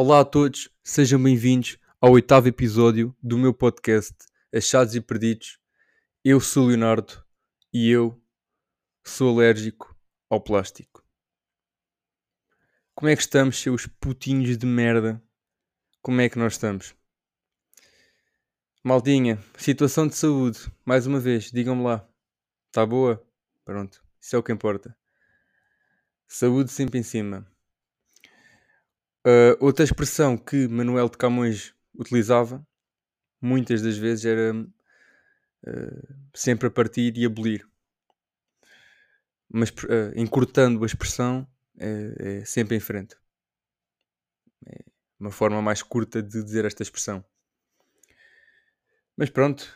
Olá 0.00 0.20
a 0.20 0.24
todos, 0.24 0.70
sejam 0.80 1.20
bem-vindos 1.20 1.76
ao 2.00 2.12
oitavo 2.12 2.46
episódio 2.46 3.12
do 3.20 3.36
meu 3.36 3.52
podcast 3.52 4.14
Achados 4.54 4.94
e 4.94 5.00
Perdidos. 5.00 5.58
Eu 6.24 6.38
sou 6.38 6.68
Leonardo 6.68 7.20
e 7.72 7.90
eu 7.90 8.16
sou 9.04 9.34
alérgico 9.34 9.98
ao 10.30 10.40
plástico. 10.40 11.04
Como 12.94 13.08
é 13.08 13.16
que 13.16 13.22
estamos, 13.22 13.58
seus 13.58 13.88
putinhos 13.88 14.56
de 14.56 14.66
merda? 14.66 15.20
Como 16.00 16.20
é 16.20 16.28
que 16.28 16.38
nós 16.38 16.52
estamos? 16.52 16.94
Maldinha, 18.84 19.42
situação 19.56 20.06
de 20.06 20.14
saúde, 20.14 20.60
mais 20.84 21.08
uma 21.08 21.18
vez, 21.18 21.50
digam-me 21.50 21.82
lá. 21.82 22.08
Está 22.68 22.86
boa? 22.86 23.20
Pronto, 23.64 24.00
isso 24.20 24.36
é 24.36 24.38
o 24.38 24.44
que 24.44 24.52
importa. 24.52 24.96
Saúde 26.28 26.70
sempre 26.70 27.00
em 27.00 27.02
cima. 27.02 27.44
Uh, 29.26 29.56
outra 29.60 29.84
expressão 29.84 30.36
que 30.36 30.68
Manuel 30.68 31.08
de 31.08 31.18
Camões 31.18 31.74
utilizava, 31.94 32.66
muitas 33.40 33.82
das 33.82 33.96
vezes, 33.96 34.24
era 34.24 34.54
uh, 34.54 36.14
sempre 36.34 36.68
a 36.68 36.70
partir 36.70 37.16
e 37.16 37.26
abolir. 37.26 37.68
Mas 39.50 39.70
uh, 39.70 40.12
encurtando 40.14 40.82
a 40.82 40.86
expressão, 40.86 41.46
é, 41.78 42.40
é, 42.40 42.44
sempre 42.44 42.76
em 42.76 42.80
frente. 42.80 43.16
É 44.66 44.84
uma 45.18 45.30
forma 45.30 45.62
mais 45.62 45.82
curta 45.82 46.22
de 46.22 46.42
dizer 46.42 46.64
esta 46.64 46.82
expressão. 46.82 47.24
Mas 49.16 49.30
pronto, 49.30 49.66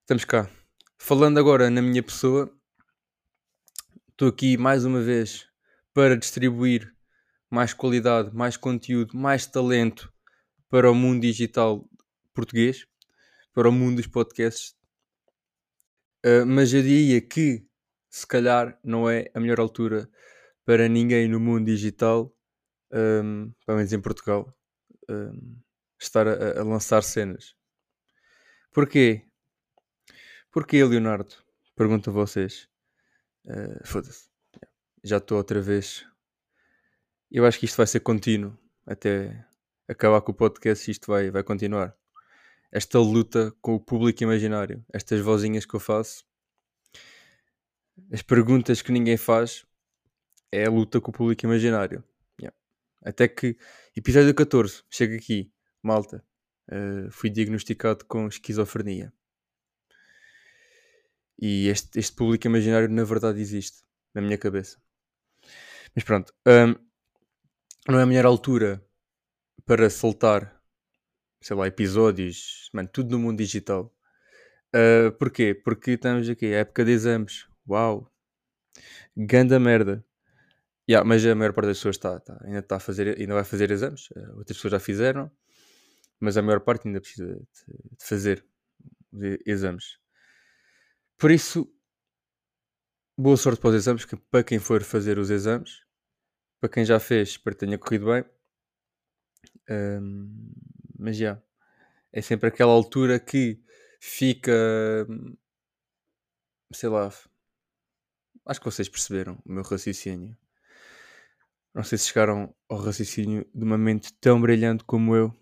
estamos 0.00 0.24
cá. 0.24 0.50
Falando 0.98 1.38
agora 1.38 1.70
na 1.70 1.82
minha 1.82 2.02
pessoa, 2.02 2.52
Estou 4.22 4.28
aqui 4.30 4.56
mais 4.56 4.84
uma 4.84 5.00
vez 5.00 5.48
para 5.92 6.16
distribuir 6.16 6.94
mais 7.52 7.74
qualidade, 7.74 8.34
mais 8.34 8.56
conteúdo, 8.56 9.14
mais 9.14 9.44
talento 9.44 10.10
para 10.70 10.90
o 10.90 10.94
mundo 10.94 11.20
digital 11.20 11.86
português, 12.32 12.86
para 13.52 13.68
o 13.68 13.72
mundo 13.72 13.96
dos 13.96 14.06
podcasts. 14.06 14.74
Uh, 16.24 16.46
mas 16.46 16.72
eu 16.72 16.80
diria 16.80 17.20
que 17.20 17.62
se 18.08 18.26
calhar 18.26 18.80
não 18.82 19.08
é 19.08 19.30
a 19.34 19.38
melhor 19.38 19.60
altura 19.60 20.08
para 20.64 20.88
ninguém 20.88 21.28
no 21.28 21.38
mundo 21.38 21.66
digital, 21.66 22.34
um, 22.90 23.52
pelo 23.66 23.76
menos 23.76 23.92
em 23.92 24.00
Portugal, 24.00 24.56
um, 25.10 25.60
estar 26.00 26.26
a, 26.26 26.60
a, 26.60 26.64
lançar 26.64 27.02
cenas. 27.02 27.54
Porquê? 28.72 29.26
Porquê, 30.50 30.82
Leonardo? 30.82 31.34
Pergunto 31.76 32.08
a 32.08 32.12
vocês. 32.14 32.66
Uh, 33.44 33.86
Foda-se. 33.86 34.30
Já 35.04 35.18
estou 35.18 35.36
outra 35.36 35.60
vez. 35.60 36.10
Eu 37.34 37.46
acho 37.46 37.58
que 37.58 37.64
isto 37.64 37.78
vai 37.78 37.86
ser 37.86 38.00
contínuo 38.00 38.54
até 38.84 39.42
acabar 39.88 40.20
com 40.20 40.32
o 40.32 40.34
podcast. 40.34 40.90
Isto 40.90 41.06
vai, 41.06 41.30
vai 41.30 41.42
continuar. 41.42 41.96
Esta 42.70 42.98
luta 42.98 43.50
com 43.62 43.74
o 43.74 43.80
público 43.80 44.22
imaginário, 44.22 44.84
estas 44.92 45.18
vozinhas 45.22 45.64
que 45.64 45.74
eu 45.74 45.80
faço, 45.80 46.26
as 48.12 48.20
perguntas 48.20 48.82
que 48.82 48.92
ninguém 48.92 49.16
faz, 49.16 49.64
é 50.50 50.66
a 50.66 50.70
luta 50.70 51.00
com 51.00 51.10
o 51.10 51.14
público 51.14 51.46
imaginário. 51.46 52.04
Yeah. 52.38 52.54
Até 53.02 53.26
que 53.28 53.56
episódio 53.96 54.34
14 54.34 54.82
chega 54.90 55.16
aqui, 55.16 55.50
malta. 55.82 56.22
Uh, 56.70 57.10
fui 57.10 57.30
diagnosticado 57.30 58.04
com 58.04 58.28
esquizofrenia. 58.28 59.10
E 61.38 61.68
este, 61.68 61.98
este 61.98 62.14
público 62.14 62.46
imaginário 62.46 62.90
na 62.90 63.04
verdade 63.04 63.40
existe 63.40 63.82
na 64.14 64.20
minha 64.20 64.36
cabeça. 64.36 64.78
Mas 65.94 66.04
pronto, 66.04 66.32
um, 66.46 66.91
não 67.88 67.98
é 67.98 68.02
a 68.02 68.06
melhor 68.06 68.26
altura 68.26 68.84
para 69.66 69.90
soltar, 69.90 70.60
sei 71.40 71.56
lá, 71.56 71.66
episódios, 71.66 72.70
mano, 72.72 72.88
tudo 72.88 73.10
no 73.10 73.18
mundo 73.18 73.38
digital. 73.38 73.94
Uh, 74.74 75.12
porquê? 75.12 75.54
Porque 75.54 75.92
estamos 75.92 76.28
aqui, 76.28 76.46
é 76.46 76.60
época 76.60 76.84
de 76.84 76.92
exames. 76.92 77.46
Uau! 77.68 78.10
Ganda 79.16 79.58
merda. 79.60 80.04
Yeah, 80.88 81.06
mas 81.06 81.24
a 81.24 81.34
maior 81.34 81.52
parte 81.52 81.68
das 81.68 81.78
pessoas 81.78 81.96
está, 81.96 82.18
tá, 82.18 82.40
ainda 82.44 82.58
está 82.58 82.76
a 82.76 82.80
fazer, 82.80 83.18
ainda 83.18 83.34
vai 83.34 83.44
fazer 83.44 83.70
exames. 83.70 84.10
Uh, 84.10 84.38
outras 84.38 84.56
pessoas 84.56 84.72
já 84.72 84.80
fizeram, 84.80 85.30
mas 86.18 86.36
a 86.36 86.42
maior 86.42 86.60
parte 86.60 86.88
ainda 86.88 87.00
precisa 87.00 87.26
de, 87.26 87.40
de 87.40 88.04
fazer 88.04 88.44
exames. 89.46 89.98
Por 91.18 91.30
isso, 91.30 91.72
boa 93.16 93.36
sorte 93.36 93.60
para 93.60 93.70
os 93.70 93.76
exames, 93.76 94.04
que, 94.04 94.16
para 94.16 94.42
quem 94.42 94.58
for 94.58 94.82
fazer 94.82 95.18
os 95.18 95.30
exames. 95.30 95.82
Para 96.62 96.70
quem 96.70 96.84
já 96.84 97.00
fez, 97.00 97.30
espero 97.30 97.56
que 97.56 97.66
tenha 97.66 97.76
corrido 97.76 98.06
bem. 98.06 98.24
Um, 99.68 100.54
mas 100.96 101.16
já, 101.16 101.42
é 102.12 102.22
sempre 102.22 102.48
aquela 102.48 102.70
altura 102.70 103.18
que 103.18 103.60
fica, 104.00 104.52
sei 106.72 106.88
lá, 106.88 107.12
acho 108.46 108.60
que 108.60 108.64
vocês 108.64 108.88
perceberam 108.88 109.42
o 109.44 109.52
meu 109.52 109.64
raciocínio. 109.64 110.38
Não 111.74 111.82
sei 111.82 111.98
se 111.98 112.06
chegaram 112.06 112.54
ao 112.68 112.78
raciocínio 112.78 113.44
de 113.52 113.64
uma 113.64 113.76
mente 113.76 114.12
tão 114.20 114.40
brilhante 114.40 114.84
como 114.84 115.16
eu. 115.16 115.36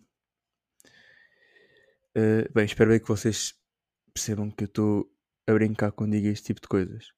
Uh, 2.17 2.51
bem, 2.55 2.65
espero 2.65 2.93
bem 2.93 2.99
que 2.99 3.09
vocês 3.09 3.55
percebam 4.15 4.51
que 4.51 4.65
eu 4.65 4.69
estou 4.69 5.15
a 5.47 5.53
brincar 5.53 5.93
quando 5.93 6.13
digo 6.13 6.29
este 6.29 6.47
tipo 6.47 6.63
de 6.63 6.69
coisas. 6.69 7.13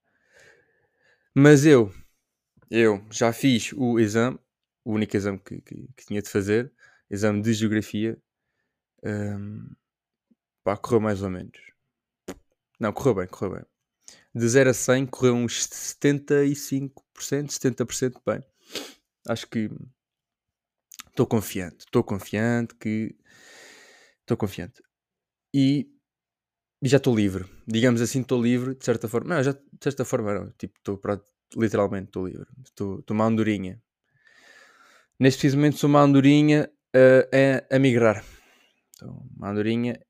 Mas 1.33 1.65
eu, 1.65 1.95
eu 2.73 3.05
já 3.11 3.35
fiz 3.35 3.71
o 3.75 4.01
exame, 4.01 4.39
o 4.83 4.95
único 4.95 5.15
exame 5.15 5.39
que, 5.39 5.61
que, 5.61 5.89
que 5.95 6.07
tinha 6.07 6.23
de 6.23 6.29
fazer, 6.31 6.73
exame 7.11 7.43
de 7.43 7.53
geografia. 7.53 8.19
Um, 9.05 9.69
pá, 10.65 10.75
correu 10.79 11.01
mais 11.01 11.23
ou 11.23 11.29
menos. 11.29 11.61
Não, 12.81 12.91
correu 12.91 13.17
bem, 13.17 13.27
correu 13.27 13.57
bem. 13.57 13.65
De 14.35 14.49
0 14.49 14.71
a 14.71 14.75
100 14.75 15.07
correu 15.07 15.35
uns 15.35 15.69
75%, 15.69 16.93
70% 17.15 18.23
bem. 18.25 18.43
Acho 19.29 19.47
que 19.49 19.71
estou 21.09 21.27
confiante. 21.27 21.81
Estou 21.81 22.03
confiante 22.03 22.75
que. 22.77 23.15
Estou 24.21 24.39
confiante. 24.39 24.83
E 25.55 25.93
já 26.83 26.97
estou 26.97 27.15
livre. 27.15 27.45
Digamos 27.67 28.01
assim, 28.01 28.23
estou 28.23 28.43
livre, 28.43 28.75
de 28.75 28.85
certa 28.85 29.09
forma. 29.09 29.35
Não, 29.35 29.43
já, 29.43 29.53
de 29.53 29.61
certa 29.83 30.07
forma, 30.07 30.33
não. 30.33 30.51
Tipo, 30.53 30.79
estou 30.79 30.97
literalmente, 31.57 32.07
estou 32.07 32.27
livre. 32.27 32.47
Estou 32.65 33.05
uma 33.11 33.25
andorinha. 33.25 33.83
Neste 35.19 35.39
preciso 35.39 35.57
momento 35.57 35.79
sou 35.79 35.89
uma 35.89 36.01
andorinha 36.01 36.71
uh, 36.97 37.71
a, 37.71 37.77
a 37.77 37.79
migrar. 37.79 38.25
Então, 38.97 39.29
uma 39.37 39.51
andorinha 39.51 40.01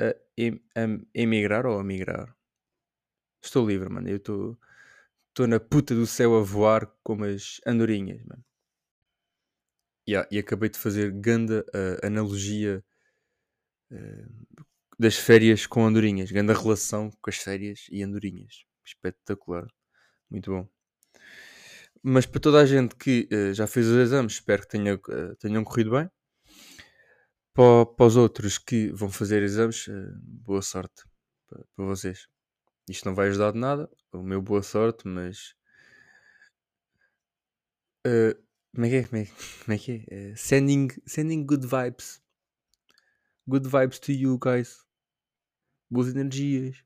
a, 0.00 0.08
a, 0.08 0.82
emigrar 1.14 1.66
ou 1.66 1.78
a 1.78 1.84
migrar. 1.84 2.36
Estou 3.42 3.68
livre, 3.68 3.88
mano. 3.88 4.08
Eu 4.08 4.16
estou 4.16 4.58
na 5.46 5.60
puta 5.60 5.94
do 5.94 6.06
céu 6.06 6.36
a 6.36 6.42
voar 6.42 6.86
como 7.02 7.24
as 7.24 7.60
andorinhas, 7.66 8.22
mano. 8.24 8.44
Yeah, 10.08 10.28
e 10.30 10.38
acabei 10.38 10.68
de 10.68 10.78
fazer 10.78 11.10
ganda 11.10 11.64
uh, 11.74 12.06
analogia 12.06 12.84
uh, 13.90 14.66
das 14.98 15.16
férias 15.16 15.66
com 15.66 15.84
andorinhas. 15.84 16.30
Grande 16.30 16.52
relação 16.52 17.10
com 17.20 17.30
as 17.30 17.36
férias 17.36 17.86
e 17.90 18.02
andorinhas. 18.02 18.64
Espetacular. 18.84 19.66
Muito 20.30 20.50
bom. 20.50 20.75
Mas 22.08 22.24
para 22.24 22.40
toda 22.40 22.60
a 22.60 22.64
gente 22.66 22.94
que 22.94 23.28
uh, 23.32 23.52
já 23.52 23.66
fez 23.66 23.88
os 23.88 23.96
exames, 23.96 24.34
espero 24.34 24.62
que 24.62 24.68
tenha, 24.68 24.94
uh, 24.94 25.36
tenham 25.40 25.64
corrido 25.64 25.90
bem. 25.90 26.08
Para, 27.52 27.86
para, 27.86 28.06
os 28.06 28.16
outros 28.16 28.58
que 28.58 28.92
vão 28.92 29.10
fazer 29.10 29.42
exames, 29.42 29.88
uh, 29.88 30.12
boa 30.22 30.62
sorte 30.62 31.02
para, 31.48 31.64
para, 31.74 31.84
vocês. 31.84 32.28
Isto 32.88 33.06
não 33.06 33.14
vai 33.14 33.28
ajudar 33.28 33.52
de 33.52 33.58
nada. 33.58 33.90
O 34.12 34.22
meu 34.22 34.40
boa 34.40 34.62
sorte, 34.62 35.08
mas. 35.08 35.54
como 38.72 38.86
é 38.86 38.88
que 38.88 38.96
é? 38.96 39.02
Como 39.04 39.22
é, 39.22 39.26
como 39.64 39.74
é 39.74 39.78
que 39.78 40.06
é? 40.08 40.36
sending, 40.36 40.88
sending 41.06 41.44
good 41.44 41.66
vibes. 41.66 42.22
Good 43.48 43.68
vibes 43.68 43.98
to 43.98 44.12
you 44.12 44.38
guys 44.38 44.86
boas 45.90 46.08
energias. 46.08 46.84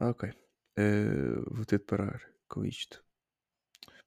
Ok. 0.00 0.30
Uh, 0.78 1.54
vou 1.54 1.64
ter 1.64 1.78
de 1.78 1.84
parar 1.84 2.20
com 2.48 2.64
isto. 2.64 3.04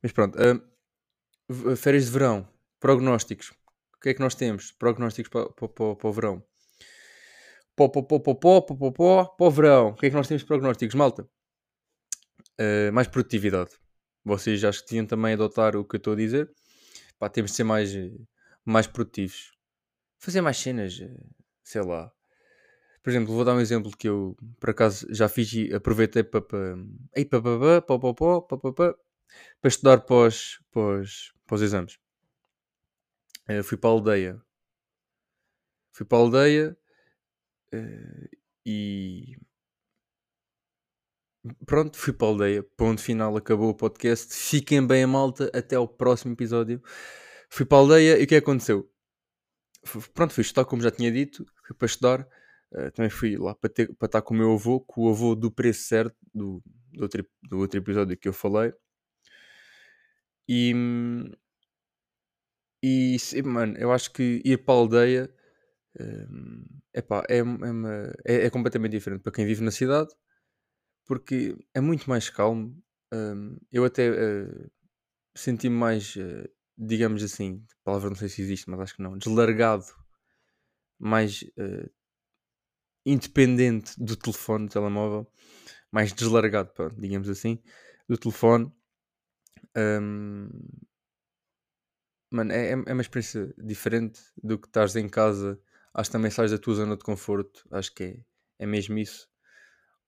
Mas 0.03 0.11
pronto. 0.11 0.37
Uh, 0.37 1.75
férias 1.77 2.05
de 2.05 2.11
verão. 2.11 2.47
Prognósticos. 2.79 3.51
O 3.95 3.99
que 4.01 4.09
é 4.09 4.13
que 4.13 4.19
nós 4.19 4.35
temos? 4.35 4.71
Prognósticos 4.73 5.29
para, 5.29 6.07
o 6.07 6.11
verão. 6.11 6.43
Pó, 7.75 7.87
pó, 7.87 8.03
pó, 8.03 8.19
pó, 8.19 8.35
pó, 8.35 8.61
pó, 8.61 8.91
pó, 8.91 9.25
pó, 9.25 9.49
verão. 9.49 9.87
O 9.89 9.95
que 9.95 10.07
é 10.07 10.09
que 10.09 10.15
nós 10.15 10.27
temos 10.27 10.41
de 10.41 10.47
prognósticos? 10.47 10.93
Malta. 10.93 11.23
Uh, 12.59 12.91
mais 12.91 13.07
produtividade. 13.07 13.71
Vocês 14.25 14.59
já 14.59 14.71
tinham 14.71 15.05
também 15.05 15.33
adotar 15.33 15.75
o 15.75 15.85
que 15.85 15.95
eu 15.95 15.97
estou 15.97 16.13
a 16.13 16.17
dizer. 16.17 16.51
Pá, 17.17 17.29
temos 17.29 17.51
de 17.51 17.57
ser 17.57 17.63
mais, 17.63 17.91
mais 18.65 18.85
produtivos. 18.85 19.53
Fazer 20.19 20.41
mais 20.41 20.57
cenas. 20.57 20.99
Sei 21.63 21.81
lá 21.81 22.11
por 23.03 23.09
exemplo, 23.09 23.33
vou 23.35 23.43
dar 23.43 23.53
um 23.53 23.59
exemplo 23.59 23.91
que 23.91 24.07
eu 24.07 24.37
por 24.61 24.69
acaso 24.69 25.05
já 25.09 25.27
fiz 25.27 25.51
e 25.51 25.73
aproveitei 25.73 26.23
para, 26.23 26.41
para, 26.41 26.77
para, 27.29 27.41
para, 27.41 27.81
para, 27.81 28.07
para, 28.07 28.57
para, 28.57 28.71
para 28.71 28.71
estudar 28.71 28.71
para 28.71 28.91
os, 28.91 28.95
para, 29.61 30.27
os, 30.27 31.33
para 31.45 31.55
os 31.55 31.61
exames. 31.61 31.97
Uh, 33.49 33.63
fui 33.63 33.77
para 33.77 33.89
a 33.89 33.93
aldeia. 33.93 34.41
Fui 35.93 36.05
para 36.05 36.17
a 36.17 36.21
aldeia 36.21 36.77
uh, 37.73 38.29
e 38.65 39.37
pronto, 41.65 41.97
fui 41.97 42.13
para 42.13 42.27
a 42.27 42.29
aldeia. 42.29 42.63
Ponto 42.77 43.01
final, 43.01 43.35
acabou 43.35 43.69
o 43.69 43.75
podcast. 43.75 44.33
Fiquem 44.33 44.85
bem 44.85 45.05
malta. 45.05 45.51
Até 45.53 45.75
ao 45.75 45.87
próximo 45.87 46.33
episódio. 46.33 46.81
Fui 47.49 47.65
para 47.65 47.77
a 47.77 47.81
aldeia 47.81 48.19
e 48.19 48.23
o 48.23 48.27
que 48.27 48.35
aconteceu? 48.35 48.89
Pronto, 50.13 50.33
fui 50.33 50.41
estudar, 50.41 50.65
como 50.65 50.81
já 50.81 50.91
tinha 50.91 51.11
dito. 51.11 51.45
Fui 51.67 51.75
para 51.75 51.85
estudar. 51.85 52.27
Uh, 52.71 52.91
também 52.91 53.09
fui 53.09 53.37
lá 53.37 53.53
para, 53.53 53.69
ter, 53.69 53.93
para 53.95 54.07
estar 54.07 54.21
com 54.21 54.33
o 54.33 54.37
meu 54.37 54.53
avô, 54.53 54.79
com 54.79 55.01
o 55.01 55.09
avô 55.09 55.35
do 55.35 55.51
preço 55.51 55.83
certo, 55.83 56.15
do, 56.33 56.63
do, 56.91 57.03
outro, 57.03 57.25
do 57.43 57.59
outro 57.59 57.77
episódio 57.77 58.17
que 58.17 58.27
eu 58.27 58.33
falei. 58.33 58.73
E, 60.47 60.73
e 62.81 63.17
mano, 63.43 63.77
eu 63.77 63.91
acho 63.91 64.11
que 64.11 64.41
ir 64.43 64.57
para 64.65 64.73
a 64.73 64.77
aldeia 64.77 65.33
um, 65.99 66.65
epá, 66.93 67.23
é, 67.29 67.37
é, 67.37 67.43
uma, 67.43 68.13
é, 68.25 68.45
é, 68.45 68.49
completamente 68.49 68.91
diferente 68.91 69.21
para 69.21 69.31
quem 69.31 69.45
vive 69.45 69.63
na 69.63 69.71
cidade, 69.71 70.09
porque 71.05 71.55
é 71.73 71.81
muito 71.81 72.09
mais 72.09 72.29
calmo. 72.29 72.75
Um, 73.13 73.57
eu 73.71 73.85
até 73.85 74.09
uh, 74.09 74.71
senti-me 75.35 75.75
mais, 75.75 76.15
uh, 76.15 76.49
digamos 76.77 77.23
assim, 77.23 77.63
palavra 77.83 78.09
não 78.09 78.15
sei 78.15 78.29
se 78.29 78.41
existe, 78.41 78.69
mas 78.69 78.79
acho 78.79 78.95
que 78.95 79.03
não, 79.03 79.17
deslargado, 79.17 79.85
mais 80.99 81.43
uh, 81.57 81.89
independente 83.05 83.93
do 83.97 84.15
telefone, 84.15 84.67
do 84.67 84.71
telemóvel, 84.71 85.27
mais 85.91 86.11
deslargado, 86.13 86.71
pronto, 86.73 86.99
digamos 86.99 87.29
assim, 87.29 87.61
do 88.07 88.17
telefone. 88.17 88.71
Um, 89.75 90.49
mano, 92.31 92.51
é, 92.51 92.69
é, 92.69 92.71
é 92.71 92.93
uma 92.93 93.01
experiência 93.01 93.53
diferente 93.57 94.21
do 94.41 94.57
que 94.59 94.67
estás 94.67 94.95
em 94.95 95.09
casa. 95.09 95.59
Acho 95.93 96.09
que 96.09 96.13
também 96.13 96.31
sais 96.31 96.51
da 96.51 96.57
tua 96.57 96.75
zona 96.75 96.97
de 96.97 97.03
conforto. 97.03 97.65
Acho 97.71 97.93
que 97.93 98.03
é, 98.03 98.25
é 98.59 98.65
mesmo 98.65 98.97
isso. 98.97 99.29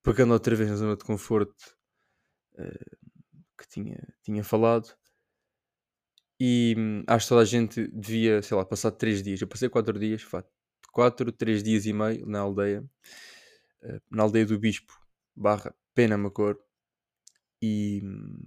Pegando 0.03 0.33
outra 0.33 0.55
vez 0.55 0.69
na 0.69 0.75
zona 0.75 0.95
de 0.97 1.03
conforto 1.03 1.77
uh, 2.55 2.97
que 3.57 3.67
tinha, 3.67 3.97
tinha 4.23 4.43
falado. 4.43 4.95
E 6.39 6.75
hum, 6.77 7.03
acho 7.07 7.25
que 7.25 7.29
toda 7.29 7.41
a 7.41 7.45
gente 7.45 7.87
devia, 7.87 8.41
sei 8.41 8.57
lá, 8.57 8.65
passar 8.65 8.91
3 8.91 9.23
dias. 9.23 9.41
Eu 9.41 9.47
passei 9.47 9.69
4 9.69 9.97
dias, 9.97 10.25
4, 10.91 11.31
3 11.31 11.63
dias 11.63 11.85
e 11.85 11.93
meio 11.93 12.25
na 12.25 12.39
aldeia. 12.39 12.83
Uh, 13.83 14.01
na 14.11 14.23
aldeia 14.23 14.45
do 14.45 14.59
Bispo, 14.59 14.93
barra 15.35 15.73
Pena 15.93 16.17
Macor. 16.17 16.57
E 17.61 18.01
hum, 18.03 18.37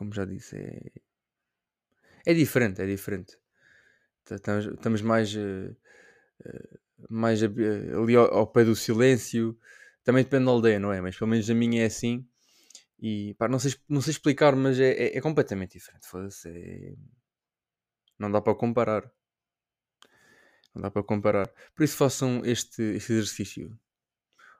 como 0.00 0.14
já 0.14 0.24
disse, 0.24 0.56
é, 0.56 0.92
é 2.24 2.32
diferente, 2.32 2.80
é 2.80 2.86
diferente. 2.86 3.36
Estamos, 4.30 5.02
mais, 5.02 5.34
uh, 5.36 5.76
mais 7.10 7.42
uh, 7.42 8.02
ali 8.02 8.16
ao, 8.16 8.32
ao, 8.32 8.46
pé 8.46 8.64
do 8.64 8.74
silêncio. 8.74 9.58
Também 10.02 10.24
depende 10.24 10.46
da 10.46 10.52
aldeia, 10.52 10.78
não 10.78 10.90
é? 10.90 11.02
Mas 11.02 11.18
pelo 11.18 11.28
menos 11.28 11.50
a 11.50 11.54
minha 11.54 11.82
é 11.82 11.84
assim. 11.84 12.26
E 12.98 13.34
pá, 13.34 13.46
não 13.46 13.58
sei, 13.58 13.74
não 13.86 14.00
sei 14.00 14.12
explicar, 14.12 14.56
mas 14.56 14.80
é, 14.80 14.90
é, 14.90 15.18
é 15.18 15.20
completamente 15.20 15.72
diferente. 15.72 16.06
É... 16.46 16.94
Não 18.18 18.30
dá 18.30 18.40
para 18.40 18.54
comparar. 18.54 19.04
Não 20.74 20.80
dá 20.80 20.90
para 20.90 21.02
comparar. 21.02 21.52
Por 21.74 21.84
isso 21.84 21.96
façam 21.98 22.40
este, 22.46 22.82
este 22.82 23.12
exercício. 23.12 23.78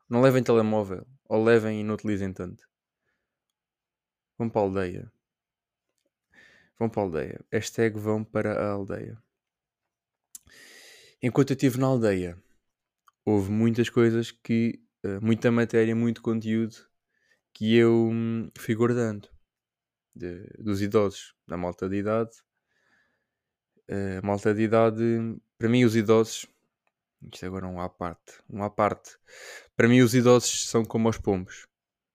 Não 0.07 0.21
levem 0.21 0.43
telemóvel. 0.43 1.07
Ou 1.31 1.43
levem 1.43 1.81
e 1.81 1.85
não 1.85 1.95
utilizem 1.95 2.31
tanto. 2.31 2.63
Vão 4.37 4.51
para 4.51 4.61
a 4.61 4.65
aldeia. 4.65 5.20
Vão 6.81 6.89
para 6.89 7.03
a 7.03 7.05
aldeia. 7.05 7.45
Hashtag 7.53 7.99
vão 7.99 8.25
para 8.25 8.59
a 8.59 8.71
aldeia. 8.71 9.23
Enquanto 11.23 11.51
eu 11.51 11.55
estive 11.55 11.79
na 11.79 11.87
aldeia, 11.87 12.43
houve 13.23 13.51
muitas 13.51 13.91
coisas 13.91 14.31
que. 14.31 14.83
Uh, 15.05 15.23
muita 15.23 15.51
matéria, 15.51 15.95
muito 15.95 16.21
conteúdo 16.21 16.77
que 17.55 17.75
eu 17.75 18.11
hum, 18.11 18.51
fui 18.59 18.75
guardando 18.75 19.29
de, 20.15 20.43
dos 20.59 20.83
idosos, 20.83 21.35
da 21.47 21.57
malta 21.57 21.87
de 21.87 21.97
idade. 21.97 22.31
Uh, 23.89 24.25
malta 24.25 24.55
de 24.55 24.63
idade, 24.63 25.03
para 25.59 25.69
mim, 25.69 25.85
os 25.85 25.95
idosos. 25.95 26.47
Isto 27.31 27.45
agora 27.45 27.67
é 27.67 27.69
um 27.69 27.81
à 27.81 27.91
parte. 27.91 28.43
Um 28.49 28.63
à 28.63 28.71
parte. 28.71 29.19
Para 29.77 29.87
mim, 29.87 30.01
os 30.01 30.15
idosos 30.15 30.67
são 30.67 30.83
como 30.83 31.11
os 31.11 31.19
pombos. 31.19 31.67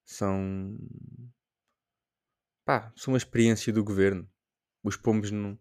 São 0.04 0.76
pá, 2.66 2.92
são 2.96 3.14
uma 3.14 3.18
experiência 3.20 3.72
do 3.72 3.84
governo. 3.84 4.28
Os 4.86 4.96
pombos 4.96 5.32
não. 5.32 5.60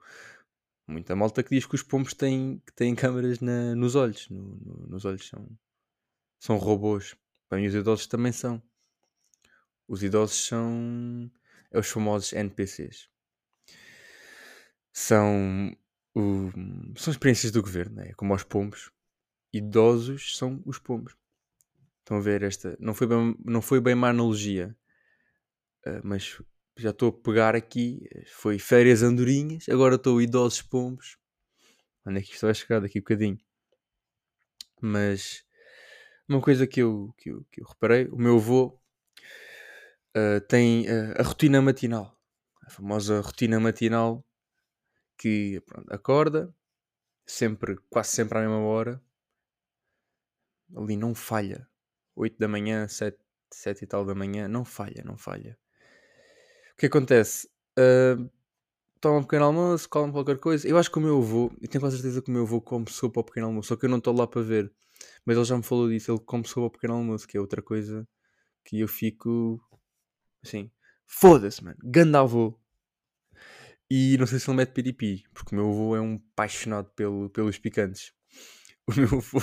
Muita 0.87 1.17
malta 1.17 1.43
que 1.43 1.55
diz 1.55 1.65
que 1.65 1.75
os 1.75 1.83
pombos 1.83 2.13
têm, 2.13 2.63
que 2.67 2.73
têm 2.75 2.95
câmaras 2.95 3.41
na, 3.41 3.75
nos 3.75 3.95
olhos. 3.95 4.29
No, 4.29 4.57
no, 4.57 4.87
nos 4.87 5.05
olhos 5.07 5.27
são, 5.27 5.49
são 6.39 6.59
robôs. 6.59 7.17
Mim, 7.51 7.67
os 7.67 7.75
idosos 7.75 8.07
também 8.07 8.33
são. 8.33 8.63
Os 9.89 10.03
idosos 10.03 10.47
são 10.47 11.31
é 11.71 11.79
os 11.79 11.89
famosos 11.89 12.33
NPCs. 12.33 13.09
São, 14.93 15.77
o, 16.15 16.53
são 16.97 17.11
experiências 17.11 17.51
do 17.51 17.63
governo, 17.63 18.01
é 18.01 18.13
como 18.13 18.35
os 18.35 18.45
pombos. 18.45 18.93
Idosos 19.53 20.37
são 20.37 20.63
os 20.65 20.79
pombos. 20.79 21.17
Estão 22.01 22.19
a 22.19 22.21
ver 22.21 22.43
esta. 22.43 22.77
Não 22.79 22.95
foi 22.95 23.07
bem, 23.07 23.37
não 23.45 23.63
foi 23.63 23.81
bem 23.81 23.95
uma 23.95 24.11
analogia, 24.11 24.77
uh, 25.87 26.01
mas 26.05 26.41
já 26.77 26.91
estou 26.91 27.09
a 27.11 27.13
pegar 27.13 27.55
aqui, 27.55 28.09
foi 28.27 28.59
férias 28.59 29.03
andorinhas, 29.03 29.69
agora 29.69 29.95
estou 29.97 30.21
idosos 30.21 30.63
pombos. 30.63 31.17
Onde 32.07 32.19
é 32.19 32.23
que 32.23 32.33
isto 32.33 32.47
vai 32.47 32.55
chegar 32.55 32.81
daqui 32.81 32.99
a 32.99 33.01
um 33.01 33.03
bocadinho? 33.03 33.39
Mas 34.81 35.45
uma 36.29 36.41
coisa 36.41 36.67
que 36.67 36.81
eu, 36.81 37.15
que 37.17 37.31
eu, 37.31 37.45
que 37.51 37.61
eu 37.61 37.67
reparei, 37.67 38.07
o 38.09 38.17
meu 38.17 38.37
avô 38.37 38.79
uh, 40.17 40.41
tem 40.49 40.87
uh, 40.87 41.15
a 41.19 41.23
rotina 41.23 41.63
matinal, 41.63 42.19
a 42.63 42.71
famosa 42.71 43.21
rotina 43.21 43.59
matinal 43.61 44.25
que 45.17 45.61
pronto, 45.67 45.93
acorda 45.93 46.55
sempre, 47.27 47.77
quase 47.89 48.11
sempre 48.11 48.39
à 48.39 48.41
mesma 48.43 48.59
hora, 48.59 49.03
ali 50.77 50.97
não 50.97 51.15
falha, 51.15 51.69
8 52.17 52.39
da 52.39 52.49
manhã, 52.49 52.87
7, 52.89 53.19
7 53.53 53.85
e 53.85 53.87
tal 53.87 54.05
da 54.05 54.15
manhã, 54.15 54.49
não 54.49 54.65
falha, 54.65 55.03
não 55.05 55.17
falha. 55.17 55.59
O 56.75 56.77
que 56.77 56.87
acontece? 56.87 57.49
Uh, 57.79 58.29
toma 59.01 59.19
um 59.19 59.23
pequeno 59.23 59.45
almoço, 59.45 59.89
come 59.89 60.13
qualquer 60.13 60.39
coisa. 60.39 60.67
Eu 60.69 60.77
acho 60.79 60.91
que 60.91 60.99
o 60.99 61.01
meu 61.01 61.19
avô, 61.19 61.53
e 61.61 61.69
tenho 61.69 61.81
quase 61.83 61.97
certeza 61.97 62.21
que 62.21 62.31
o 62.31 62.33
meu 62.33 62.43
avô 62.43 62.61
come 62.61 62.87
sopa 62.91 63.21
ao 63.21 63.25
pequeno 63.25 63.47
almoço, 63.47 63.69
só 63.69 63.77
que 63.77 63.87
eu 63.87 63.91
não 63.91 63.99
estou 63.99 64.15
lá 64.15 64.27
para 64.27 64.43
ver. 64.43 64.73
Mas 65.25 65.37
ele 65.37 65.45
já 65.45 65.57
me 65.57 65.63
falou 65.63 65.89
disso, 65.89 66.11
ele 66.13 66.21
come 66.21 66.47
sopa 66.47 66.63
ao 66.63 66.71
pequeno 66.71 66.95
almoço, 66.95 67.29
que 67.29 67.37
é 67.37 67.41
outra 67.41 67.63
coisa 67.63 68.07
que 68.65 68.81
eu 68.81 68.89
fico 68.89 69.61
assim, 70.43 70.71
foda-se, 71.07 71.63
mano, 71.65 71.77
ganda 71.85 72.21
avô. 72.21 72.59
E 73.91 74.17
não 74.19 74.27
sei 74.27 74.39
se 74.39 74.51
ele 74.51 74.57
mete 74.57 74.73
piripiri, 74.73 75.25
porque 75.33 75.55
o 75.55 75.59
meu 75.59 75.71
avô 75.71 75.97
é 75.97 76.01
um 76.01 76.17
apaixonado 76.33 76.91
pelo, 76.97 77.31
pelos 77.31 77.59
picantes. 77.59 78.13
O 78.87 78.93
meu 78.95 79.07
avô. 79.07 79.39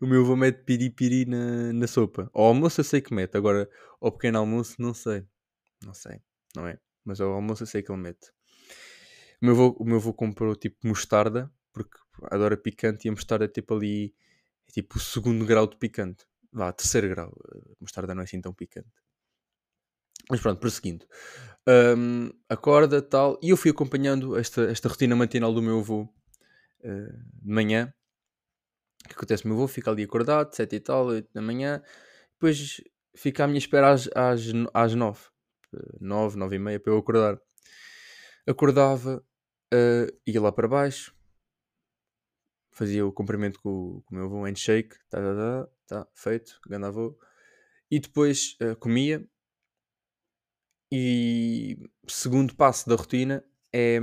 o 0.00 0.06
meu 0.06 0.22
avô 0.22 0.36
mete 0.36 0.62
piripiri 0.64 1.24
na, 1.24 1.72
na 1.72 1.86
sopa. 1.86 2.30
Ao 2.32 2.44
almoço 2.44 2.80
eu 2.80 2.84
sei 2.84 3.00
que 3.00 3.12
mete, 3.12 3.36
agora 3.36 3.68
ao 4.00 4.12
pequeno 4.12 4.38
almoço 4.38 4.76
não 4.78 4.94
sei. 4.94 5.24
Não 5.84 5.94
sei, 5.94 6.20
não 6.54 6.66
é? 6.66 6.78
Mas 7.04 7.20
ao 7.20 7.32
almoço 7.32 7.62
eu 7.62 7.66
sei 7.66 7.82
que 7.82 7.90
ele 7.90 8.00
mete. 8.00 8.32
O 9.40 9.84
meu 9.84 9.96
avô, 9.96 10.12
comprou 10.12 10.54
tipo 10.56 10.76
mostarda, 10.86 11.50
porque 11.72 11.96
adora 12.24 12.56
picante 12.56 13.06
e 13.06 13.08
a 13.08 13.12
mostarda 13.12 13.44
é 13.44 13.48
tipo 13.48 13.74
ali, 13.74 14.14
é 14.68 14.72
tipo 14.72 14.96
o 14.96 15.00
segundo 15.00 15.46
grau 15.46 15.66
de 15.66 15.76
picante. 15.76 16.26
Vá, 16.52 16.72
terceiro 16.72 17.08
grau. 17.08 17.32
A 17.54 17.76
mostarda 17.80 18.14
não 18.14 18.22
é 18.22 18.24
assim 18.24 18.40
tão 18.40 18.52
picante. 18.52 18.90
Mas 20.28 20.40
pronto, 20.40 20.58
prosseguindo. 20.58 21.06
Um, 21.96 22.30
acorda, 22.48 23.00
tal. 23.00 23.38
E 23.42 23.50
eu 23.50 23.56
fui 23.56 23.70
acompanhando 23.70 24.36
esta, 24.36 24.62
esta 24.70 24.88
rotina 24.88 25.14
matinal 25.14 25.54
do 25.54 25.62
meu 25.62 25.78
avô 25.78 26.02
uh, 26.80 27.12
de 27.42 27.52
manhã. 27.52 27.92
O 29.04 29.08
que 29.08 29.14
acontece? 29.14 29.44
O 29.44 29.48
meu 29.48 29.56
avô 29.56 29.68
fica 29.68 29.90
ali 29.90 30.02
acordado, 30.02 30.54
sete 30.54 30.76
e 30.76 30.80
tal, 30.80 31.06
oito 31.06 31.32
da 31.32 31.40
manhã. 31.40 31.82
Depois 32.32 32.82
fica 33.14 33.44
à 33.44 33.46
minha 33.46 33.58
espera 33.58 33.92
às, 33.92 34.08
às, 34.14 34.42
às 34.74 34.94
nove. 34.94 35.20
9, 36.00 36.36
9 36.36 36.56
e 36.56 36.58
meia 36.58 36.80
para 36.80 36.92
eu 36.92 36.98
acordar. 36.98 37.40
Acordava, 38.46 39.24
uh, 39.72 40.18
ia 40.26 40.40
lá 40.40 40.50
para 40.50 40.68
baixo, 40.68 41.14
fazia 42.70 43.04
o 43.04 43.12
cumprimento 43.12 43.60
com, 43.60 44.00
com 44.02 44.14
o 44.14 44.18
meu 44.18 44.26
avô, 44.26 44.44
handshake, 44.44 44.96
tá, 45.10 45.18
tá, 45.20 45.34
tá, 45.86 46.04
tá 46.04 46.10
feito, 46.14 46.58
grande 46.66 46.86
avô. 46.86 47.18
E 47.90 47.98
depois 47.98 48.56
uh, 48.62 48.76
comia. 48.76 49.26
E 50.90 51.76
segundo 52.06 52.54
passo 52.54 52.88
da 52.88 52.94
rotina 52.94 53.44
é, 53.72 53.98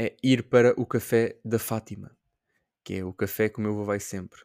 é 0.00 0.16
ir 0.22 0.48
para 0.48 0.72
o 0.80 0.84
café 0.84 1.38
da 1.44 1.58
Fátima, 1.58 2.16
que 2.82 2.94
é 2.94 3.04
o 3.04 3.12
café 3.12 3.48
que 3.48 3.58
o 3.58 3.60
meu 3.60 3.72
avô 3.72 3.84
vai 3.84 4.00
sempre. 4.00 4.40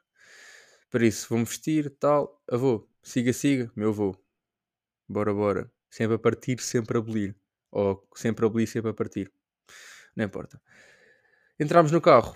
Para 0.91 1.07
isso, 1.07 1.27
vou-me 1.29 1.45
vestir, 1.45 1.89
tal, 1.97 2.43
avô, 2.47 2.87
siga, 3.01 3.33
siga, 3.33 3.71
meu 3.75 3.89
avô, 3.89 4.15
bora, 5.13 5.33
bora. 5.33 5.71
Sempre 5.89 6.15
a 6.15 6.19
partir, 6.19 6.59
sempre 6.59 6.97
a 6.97 6.99
abolir. 6.99 7.35
Ou 7.71 8.07
sempre 8.15 8.45
a 8.45 8.49
polícia 8.49 8.81
para 8.81 8.93
partir. 8.93 9.31
Não 10.15 10.25
importa. 10.25 10.61
Entramos 11.59 11.91
no 11.91 12.01
carro. 12.01 12.35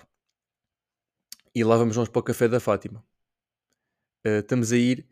E 1.54 1.64
lá 1.64 1.76
vamos 1.76 1.96
nós 1.96 2.08
para 2.08 2.20
o 2.20 2.22
café 2.22 2.48
da 2.48 2.60
Fátima. 2.60 3.04
Uh, 4.24 4.40
estamos 4.40 4.72
a 4.72 4.76
ir 4.76 5.06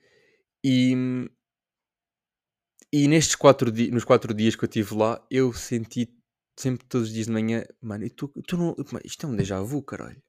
e, 0.65 1.29
e 2.93 3.07
nestes 3.09 3.37
quatro 3.37 3.73
nos 3.93 4.05
quatro 4.05 4.35
dias 4.35 4.57
que 4.57 4.65
eu 4.65 4.67
estive 4.67 4.95
lá, 4.97 5.25
eu 5.31 5.53
senti 5.53 6.13
sempre 6.57 6.87
todos 6.87 7.09
os 7.09 7.15
dias 7.15 7.27
de 7.27 7.33
manhã, 7.33 7.65
mano, 7.81 8.05
e 8.05 8.11
tu, 8.11 8.29
tu 8.47 8.57
não, 8.57 8.75
isto 9.05 9.27
é 9.27 9.29
um 9.29 9.37
déjà 9.37 9.61
vu, 9.61 9.83
caralho. 9.83 10.21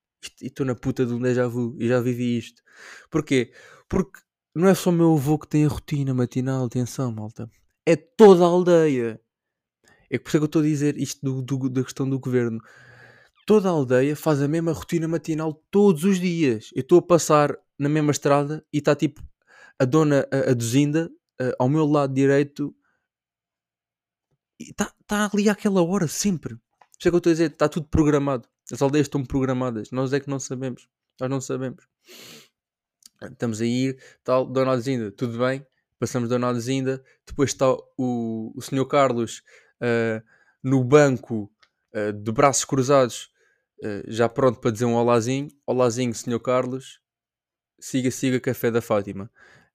E 0.41 0.47
estou 0.47 0.65
na 0.65 0.75
puta 0.75 1.05
de 1.05 1.13
um 1.13 1.19
déjà 1.19 1.47
vu 1.47 1.75
e 1.79 1.87
já 1.87 1.99
vivi 1.99 2.37
isto. 2.37 2.61
Porquê? 3.09 3.53
Porque 3.87 4.19
não 4.57 4.67
é 4.67 4.75
só 4.75 4.91
meu 4.91 5.13
avô 5.13 5.37
que 5.37 5.47
tem 5.47 5.65
a 5.65 5.69
rotina 5.69 6.13
matinal, 6.13 6.65
atenção, 6.65 7.11
malta. 7.11 7.49
É 7.85 7.95
toda 7.95 8.43
a 8.43 8.47
aldeia. 8.47 9.21
É 10.09 10.17
por 10.17 10.29
isso 10.29 10.37
que 10.37 10.43
eu 10.43 10.45
estou 10.45 10.61
a 10.61 10.65
dizer 10.65 10.97
isto 10.97 11.23
do, 11.23 11.41
do, 11.41 11.69
da 11.69 11.83
questão 11.83 12.09
do 12.09 12.19
governo. 12.19 12.59
Toda 13.45 13.69
a 13.69 13.71
aldeia 13.71 14.15
faz 14.15 14.41
a 14.41 14.47
mesma 14.47 14.71
rotina 14.73 15.07
matinal 15.07 15.53
todos 15.71 16.03
os 16.03 16.19
dias. 16.19 16.69
Eu 16.75 16.81
estou 16.81 16.99
a 16.99 17.01
passar 17.01 17.57
na 17.77 17.87
mesma 17.87 18.11
estrada 18.11 18.65
e 18.73 18.79
está 18.79 18.95
tipo 18.95 19.21
a 19.79 19.85
dona 19.85 20.27
a, 20.31 20.51
a 20.51 21.55
ao 21.59 21.69
meu 21.69 21.85
lado 21.85 22.13
direito 22.13 22.75
está 24.59 24.91
tá 25.05 25.29
ali 25.31 25.49
àquela 25.49 25.83
hora 25.83 26.07
sempre. 26.07 26.55
Isso 26.99 27.07
é 27.07 27.11
que 27.11 27.15
eu 27.15 27.19
estou 27.19 27.29
a 27.29 27.33
dizer, 27.33 27.51
está 27.51 27.69
tudo 27.69 27.87
programado. 27.87 28.47
As 28.71 28.81
aldeias 28.81 29.05
estão 29.05 29.23
programadas. 29.23 29.91
Nós 29.91 30.11
é 30.13 30.19
que 30.19 30.29
não 30.29 30.39
sabemos. 30.39 30.89
Nós 31.19 31.29
não 31.29 31.39
sabemos. 31.39 31.87
Estamos 33.21 33.61
a 33.61 33.65
ir, 33.65 33.97
tal, 34.23 34.45
Dona 34.45 34.71
Alzinda, 34.71 35.11
tudo 35.11 35.39
bem? 35.39 35.65
Passamos 35.99 36.29
Dona 36.29 36.47
Alzinda. 36.47 37.03
Depois 37.25 37.51
está 37.51 37.71
o, 37.97 38.53
o 38.55 38.61
Sr. 38.61 38.85
Carlos 38.87 39.41
uh, 39.81 40.23
no 40.63 40.83
banco, 40.83 41.51
uh, 41.93 42.13
de 42.13 42.31
braços 42.31 42.65
cruzados, 42.65 43.31
uh, 43.83 44.03
já 44.07 44.29
pronto 44.29 44.59
para 44.59 44.71
dizer 44.71 44.85
um 44.85 44.95
olazinho. 44.95 45.47
Olazinho, 45.65 46.13
Sr. 46.13 46.39
Carlos. 46.39 47.01
Siga, 47.79 48.11
siga, 48.11 48.39
Café 48.39 48.69
da 48.69 48.81
Fátima. 48.81 49.31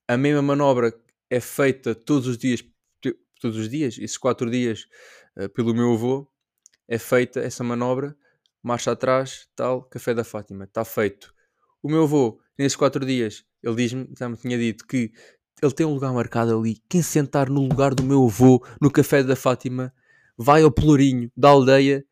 A 0.06 0.16
mesma 0.16 0.42
manobra 0.42 0.92
é 1.28 1.40
feita 1.40 1.94
todos 1.94 2.26
os 2.26 2.38
dias, 2.38 2.64
todos 3.40 3.56
os 3.56 3.68
dias, 3.68 3.96
esses 3.99 4.18
quatro 4.18 4.50
dias, 4.50 4.87
pelo 5.54 5.75
meu 5.75 5.92
avô. 5.92 6.28
É 6.88 6.99
feita 6.99 7.40
essa 7.40 7.62
manobra 7.64 8.16
marcha 8.62 8.92
atrás, 8.92 9.49
tal, 9.56 9.82
Café 9.82 10.14
da 10.14 10.22
Fátima, 10.22 10.64
está 10.64 10.84
feito. 10.84 11.34
O 11.82 11.90
meu 11.90 12.04
avô, 12.04 12.40
nesses 12.59 12.76
quatro 12.76 13.04
dias, 13.04 13.44
ele 13.62 13.76
diz-me, 13.76 14.09
já 14.18 14.28
me 14.28 14.37
tinha 14.37 14.59
dito 14.59 14.87
que 14.87 15.12
ele 15.62 15.73
tem 15.73 15.87
um 15.87 15.94
lugar 15.94 16.12
marcado 16.12 16.59
ali. 16.59 16.82
Quem 16.88 17.02
sentar 17.02 17.49
no 17.49 17.62
lugar 17.62 17.94
do 17.94 18.02
meu 18.02 18.25
avô, 18.25 18.64
no 18.80 18.90
Café 18.90 19.23
da 19.23 19.37
Fátima, 19.37 19.94
vai 20.37 20.62
ao 20.62 20.73
pelourinho 20.73 21.30
da 21.37 21.50
aldeia 21.50 22.04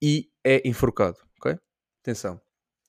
e 0.00 0.30
é 0.44 0.66
enforcado, 0.68 1.16
ok? 1.38 1.56
Atenção. 2.02 2.40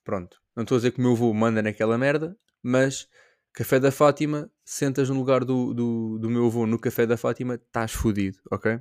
Pronto. 0.03 0.41
Não 0.55 0.63
estou 0.63 0.75
a 0.75 0.79
dizer 0.79 0.91
que 0.91 0.99
o 0.99 1.01
meu 1.01 1.13
avô 1.13 1.33
manda 1.33 1.61
naquela 1.61 1.97
merda, 1.97 2.37
mas 2.61 3.07
Café 3.53 3.79
da 3.79 3.91
Fátima, 3.91 4.51
sentas 4.65 5.09
no 5.09 5.15
lugar 5.15 5.45
do, 5.45 5.73
do, 5.73 6.19
do 6.19 6.29
meu 6.29 6.47
avô 6.47 6.65
no 6.65 6.79
Café 6.79 7.05
da 7.05 7.15
Fátima, 7.15 7.55
estás 7.55 7.93
fodido, 7.93 8.39
ok? 8.51 8.79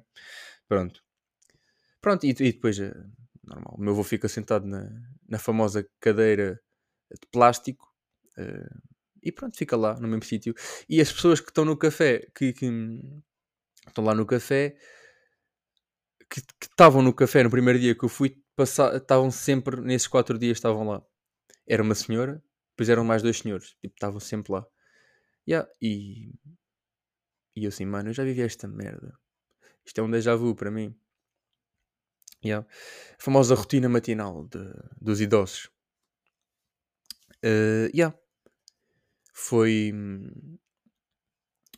Pronto. 0.67 1.03
Pronto, 2.01 2.25
e, 2.25 2.31
e 2.31 2.53
depois 2.53 2.79
eh, 2.81 2.93
normal. 3.45 3.75
O 3.79 3.81
meu 3.81 3.93
avô 3.93 4.03
fica 4.03 4.29
sentado 4.29 4.67
na, 4.67 4.91
na 5.29 5.39
famosa 5.39 5.87
cadeira 6.01 6.61
de 7.11 7.29
plástico 7.31 7.92
uh, 8.39 8.93
e 9.23 9.31
pronto, 9.31 9.57
fica 9.57 9.77
lá 9.77 9.95
no 10.01 10.09
mesmo 10.09 10.25
sítio. 10.25 10.55
E 10.89 11.01
as 11.01 11.13
pessoas 11.13 11.41
que 11.41 11.51
estão 11.51 11.65
no 11.65 11.77
café, 11.77 12.27
que, 12.35 12.53
que 12.53 12.67
estão 13.87 14.05
lá 14.05 14.15
no 14.15 14.27
café, 14.27 14.77
que 16.29 16.41
estavam 16.63 17.03
no 17.03 17.15
café 17.15 17.43
no 17.45 17.51
primeiro 17.51 17.79
dia 17.79 17.95
que 17.95 18.05
eu 18.05 18.09
fui, 18.09 18.43
estavam 18.59 19.31
sempre, 19.31 19.81
nesses 19.81 20.09
quatro 20.09 20.37
dias 20.39 20.59
estavam 20.59 20.85
lá. 20.85 21.03
Era 21.67 21.83
uma 21.83 21.95
senhora, 21.95 22.43
depois 22.71 22.89
eram 22.89 23.05
mais 23.05 23.23
dois 23.23 23.39
senhores, 23.39 23.77
tipo, 23.81 23.95
estavam 23.95 24.19
sempre 24.19 24.53
lá. 24.53 24.67
Yeah, 25.49 25.69
e, 25.81 26.35
e 27.55 27.65
eu 27.65 27.69
assim, 27.69 27.85
mano, 27.85 28.11
eu 28.11 28.15
já 28.15 28.25
vivi 28.25 28.43
esta 28.43 28.67
merda. 28.67 29.17
Isto 29.85 30.01
é 30.01 30.03
um 30.05 30.11
déjà 30.11 30.35
vu 30.35 30.55
para 30.55 30.71
mim. 30.71 30.97
Yeah. 32.45 32.67
A 33.19 33.23
famosa 33.23 33.55
rotina 33.55 33.89
matinal 33.89 34.45
de, 34.47 34.59
dos 35.01 35.21
idosos. 35.21 35.71
Uh, 37.45 37.91
yeah. 37.95 38.17
Foi. 39.33 39.93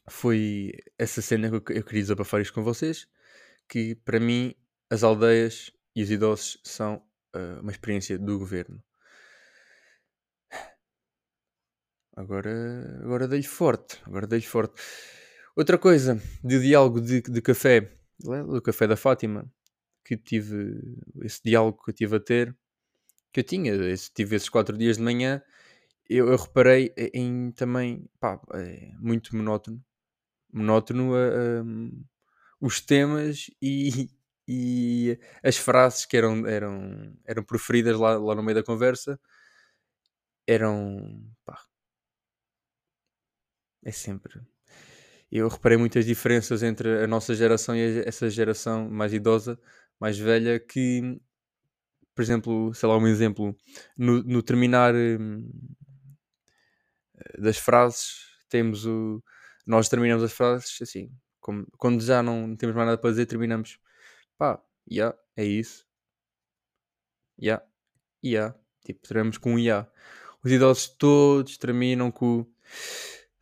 Foi 0.08 0.72
essa 0.98 1.22
cena 1.22 1.48
que 1.48 1.56
eu, 1.56 1.84
queria 1.84 2.02
desabafar 2.02 2.40
isto 2.40 2.52
com 2.52 2.62
vocês. 2.62 3.08
Que 3.68 3.94
para 3.94 4.20
mim, 4.20 4.54
as 4.90 5.02
aldeias 5.02 5.72
e 5.96 6.02
os 6.02 6.10
idosos 6.10 6.60
são 6.62 6.96
uh, 7.34 7.60
uma 7.62 7.70
experiência 7.70 8.18
do 8.18 8.38
governo. 8.38 8.82
Agora, 12.16 13.00
agora 13.02 13.26
dei-lhe 13.26 13.46
forte. 13.46 14.00
Agora 14.04 14.26
dei-lhe 14.26 14.44
forte. 14.44 14.80
Outra 15.56 15.78
coisa, 15.78 16.20
de 16.42 16.60
diálogo 16.60 17.00
de, 17.00 17.22
de 17.22 17.40
café, 17.40 17.90
do 18.20 18.60
café 18.60 18.86
da 18.86 18.96
Fátima, 18.96 19.50
que 20.04 20.16
tive, 20.16 20.80
esse 21.22 21.40
diálogo 21.44 21.82
que 21.82 21.90
eu 21.90 21.94
tive 21.94 22.16
a 22.16 22.20
ter, 22.20 22.56
que 23.32 23.40
eu 23.40 23.44
tinha, 23.44 23.72
esse, 23.90 24.12
tive 24.12 24.36
esses 24.36 24.48
quatro 24.48 24.76
dias 24.76 24.96
de 24.96 25.02
manhã, 25.02 25.42
eu, 26.08 26.28
eu 26.28 26.36
reparei 26.36 26.92
em 27.14 27.50
também, 27.52 28.08
pá, 28.20 28.40
é 28.54 28.92
muito 29.00 29.36
monótono, 29.36 29.82
monótono 30.52 31.12
os 32.60 32.80
temas 32.80 33.50
e, 33.60 34.10
e 34.48 35.18
as 35.42 35.56
frases 35.56 36.04
que 36.06 36.16
eram, 36.16 36.46
eram, 36.46 37.12
eram 37.24 37.42
proferidas 37.44 37.98
lá, 37.98 38.16
lá 38.18 38.34
no 38.34 38.42
meio 38.42 38.56
da 38.56 38.62
conversa 38.64 39.18
eram, 40.46 41.34
pá, 41.44 41.58
é 43.82 43.92
sempre. 43.92 44.40
Eu 45.32 45.48
reparei 45.48 45.78
muitas 45.78 46.06
diferenças 46.06 46.62
entre 46.62 47.04
a 47.04 47.06
nossa 47.06 47.34
geração 47.34 47.76
e 47.76 48.00
essa 48.06 48.30
geração 48.30 48.90
mais 48.90 49.12
idosa 49.14 49.58
mais 50.00 50.18
velha 50.18 50.60
que, 50.60 51.20
por 52.14 52.22
exemplo, 52.22 52.74
sei 52.74 52.88
lá, 52.88 52.96
um 52.98 53.06
exemplo, 53.08 53.56
no, 53.96 54.22
no 54.22 54.42
terminar 54.42 54.94
hum, 54.94 55.48
das 57.38 57.58
frases, 57.58 58.16
temos 58.48 58.86
o. 58.86 59.22
Nós 59.66 59.88
terminamos 59.88 60.22
as 60.22 60.32
frases 60.32 60.78
assim, 60.82 61.10
como, 61.40 61.66
quando 61.78 62.02
já 62.02 62.22
não 62.22 62.56
temos 62.56 62.74
mais 62.76 62.86
nada 62.86 62.98
para 62.98 63.10
dizer, 63.10 63.26
terminamos. 63.26 63.78
Pá, 64.38 64.62
yeah, 64.90 65.16
é 65.36 65.44
isso. 65.44 65.86
Yeah. 67.40 67.64
Yeah. 68.24 68.56
Tipo, 68.84 69.00
terminamos 69.06 69.38
com 69.38 69.54
um 69.54 69.62
já. 69.62 69.88
Os 70.44 70.52
idosos 70.52 70.88
todos 70.88 71.56
terminam 71.56 72.10
com 72.10 72.46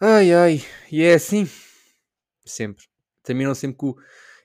ai 0.01 0.33
ai, 0.33 0.61
e 0.91 1.03
é 1.03 1.15
assim. 1.15 1.49
Sempre. 2.45 2.87
Terminam 3.23 3.55
sempre 3.55 3.77
com 3.77 3.95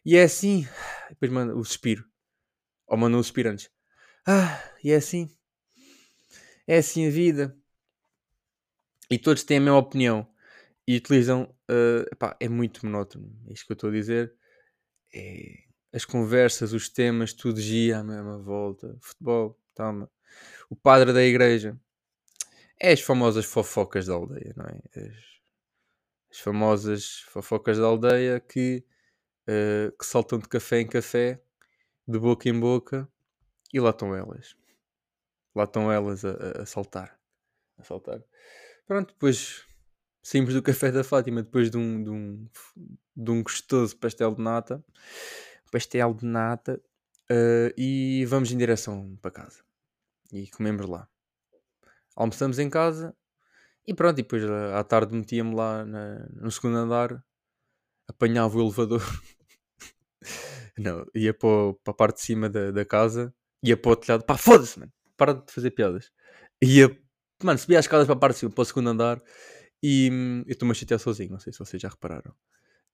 e 0.05 0.15
é 0.15 0.23
assim. 0.23 0.67
Depois 1.09 1.31
manda 1.31 1.55
o 1.55 1.63
suspiro. 1.63 2.05
Ou 2.87 2.97
manda 2.97 3.17
um 3.17 3.23
suspiro 3.23 3.49
antes. 3.49 3.69
Ah, 4.25 4.63
e 4.83 4.91
é 4.91 4.95
assim. 4.95 5.29
É 6.65 6.77
assim 6.77 7.07
a 7.07 7.09
vida. 7.09 7.57
E 9.09 9.17
todos 9.17 9.43
têm 9.43 9.57
a 9.57 9.61
mesma 9.61 9.77
opinião. 9.77 10.27
E 10.87 10.97
utilizam. 10.97 11.53
Uh, 11.69 12.05
é 12.39 12.47
muito 12.47 12.85
monótono. 12.85 13.31
É 13.47 13.53
isto 13.53 13.65
que 13.65 13.71
eu 13.71 13.75
estou 13.75 13.89
a 13.89 13.93
dizer. 13.93 14.33
É, 15.13 15.63
as 15.93 16.05
conversas, 16.05 16.73
os 16.73 16.89
temas, 16.89 17.33
tudo 17.33 17.59
gira 17.59 17.99
à 17.99 18.03
mesma 18.03 18.37
volta. 18.37 18.97
Futebol, 19.01 19.59
toma. 19.75 20.09
O 20.69 20.75
padre 20.75 21.13
da 21.13 21.23
igreja. 21.23 21.77
É 22.79 22.91
as 22.91 23.01
famosas 23.01 23.45
fofocas 23.45 24.05
da 24.05 24.13
aldeia, 24.13 24.53
não 24.55 24.65
é? 24.65 24.79
As, 24.95 25.15
as 26.31 26.39
famosas 26.39 27.21
fofocas 27.21 27.77
da 27.77 27.85
aldeia 27.85 28.39
que 28.39 28.85
uh, 29.47 29.91
que 29.97 30.05
saltam 30.05 30.39
de 30.39 30.47
café 30.47 30.81
em 30.81 30.87
café, 30.87 31.41
de 32.07 32.19
boca 32.19 32.49
em 32.49 32.59
boca, 32.59 33.09
e 33.73 33.79
lá 33.79 33.89
estão 33.89 34.15
elas. 34.15 34.55
Lá 35.55 35.63
estão 35.63 35.91
elas 35.91 36.23
a, 36.23 36.61
a, 36.61 36.65
saltar. 36.65 37.19
A 37.77 37.83
saltar. 37.83 38.21
Pronto, 38.87 39.13
depois 39.13 39.65
saímos 40.23 40.53
do 40.53 40.63
café 40.63 40.91
da 40.91 41.03
Fátima 41.03 41.43
depois 41.43 41.69
de 41.69 41.77
um, 41.77 42.03
de 42.03 42.09
um, 42.09 42.49
de 43.15 43.31
um 43.31 43.43
gostoso 43.43 43.95
pastel 43.97 44.33
de 44.33 44.41
nata. 44.41 44.83
Pastel 45.71 46.13
de 46.13 46.25
nata. 46.25 46.81
Uh, 47.29 47.69
e 47.77 48.25
vamos 48.25 48.51
em 48.51 48.57
direção 48.57 49.17
para 49.21 49.31
casa. 49.31 49.61
E 50.31 50.47
comemos 50.47 50.87
lá. 50.87 51.07
Almoçamos 52.15 52.57
em 52.57 52.69
casa 52.69 53.13
e 53.87 53.93
pronto, 53.93 54.19
e 54.19 54.23
depois 54.23 54.43
à 54.43 54.83
tarde 54.83 55.15
metia-me 55.15 55.55
lá 55.55 55.85
na, 55.85 56.27
no 56.33 56.51
segundo 56.51 56.77
andar, 56.77 57.23
apanhava 58.07 58.57
o 58.57 58.61
elevador 58.61 59.01
Não, 60.77 61.05
ia 61.15 61.33
para, 61.33 61.73
para 61.83 61.91
a 61.91 61.93
parte 61.93 62.17
de 62.17 62.21
cima 62.23 62.49
da, 62.49 62.71
da 62.71 62.85
casa, 62.85 63.33
ia 63.63 63.77
para 63.77 63.91
o 63.91 63.95
telhado, 63.95 64.25
pá, 64.25 64.37
foda-se, 64.37 64.77
mano, 64.77 64.91
para 65.15 65.33
de 65.33 65.51
fazer 65.51 65.71
piadas. 65.71 66.11
Ia, 66.61 66.95
mano, 67.43 67.59
subia 67.59 67.79
as 67.79 67.85
escadas 67.85 68.05
para 68.05 68.15
a 68.15 68.19
parte 68.19 68.35
de 68.35 68.39
cima, 68.39 68.51
para 68.51 68.61
o 68.61 68.65
segundo 68.65 68.89
andar, 68.89 69.21
e 69.81 70.09
hum, 70.11 70.43
eu 70.47 70.53
estou-me 70.53 70.71
a 70.71 70.75
chatear 70.75 70.99
sozinho, 70.99 71.31
não 71.31 71.39
sei 71.39 71.53
se 71.53 71.59
vocês 71.59 71.81
já 71.81 71.89
repararam. 71.89 72.33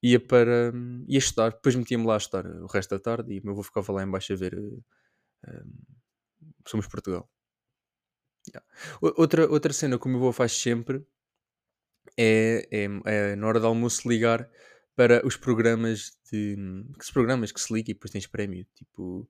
ia 0.02 0.20
para. 0.20 0.74
ia 1.08 1.18
estudar. 1.20 1.52
Depois 1.52 1.76
metia-me 1.76 2.06
lá 2.06 2.16
a 2.16 2.18
estudar 2.18 2.46
o 2.46 2.68
resto 2.68 2.92
da 2.92 3.00
tarde 3.00 3.34
e 3.34 3.40
o 3.40 3.44
meu 3.44 3.54
avô 3.54 3.64
ficava 3.64 3.94
lá 3.94 4.04
embaixo 4.04 4.34
a 4.34 4.36
ver. 4.36 4.56
Uh, 4.56 4.84
Somos 6.68 6.88
Portugal. 6.88 7.30
Yeah. 8.48 8.68
Outra, 9.02 9.50
outra 9.50 9.72
cena 9.72 9.98
que 9.98 10.06
o 10.06 10.10
meu 10.10 10.20
avô 10.20 10.34
faz 10.34 10.52
sempre 10.52 11.06
é, 12.18 12.68
é, 12.72 12.88
é, 13.06 13.36
na 13.36 13.48
hora 13.48 13.60
do 13.60 13.68
almoço 13.68 14.08
ligar 14.08 14.50
para 14.96 15.26
os 15.26 15.38
programas 15.38 16.12
de. 16.32 16.58
Que 17.00 17.14
programas 17.14 17.52
que 17.52 17.62
se 17.62 17.74
liga 17.74 17.92
e 17.92 17.94
depois 17.94 18.12
tens 18.12 18.28
prémio. 18.28 18.66
Tipo. 18.76 19.30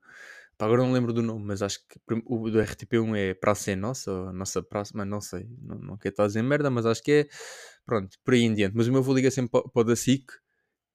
Agora 0.65 0.81
não 0.81 0.91
lembro 0.91 1.13
do 1.13 1.21
nome, 1.21 1.45
mas 1.45 1.61
acho 1.61 1.79
que 1.87 1.99
o 2.25 2.49
do 2.49 2.59
RTP1 2.59 3.15
é 3.17 3.33
Praça 3.33 3.71
é 3.71 3.75
Nossa, 3.75 4.11
ou 4.11 4.33
Nossa 4.33 4.61
Praça, 4.63 4.91
mas 4.95 5.07
não 5.07 5.21
sei, 5.21 5.47
não, 5.61 5.77
não 5.77 5.97
quero 5.97 6.13
estar 6.13 6.23
a 6.23 6.27
dizer 6.27 6.41
merda, 6.41 6.69
mas 6.69 6.85
acho 6.85 7.03
que 7.03 7.11
é. 7.11 7.27
Pronto, 7.85 8.17
por 8.23 8.33
aí 8.33 8.41
em 8.41 8.53
diante. 8.53 8.75
Mas 8.75 8.87
o 8.87 8.91
meu 8.91 9.01
avô 9.01 9.13
liga 9.13 9.29
sempre 9.29 9.51
para, 9.51 9.69
para 9.69 9.81
o 9.81 9.83
da 9.83 9.95
SIC 9.95 10.25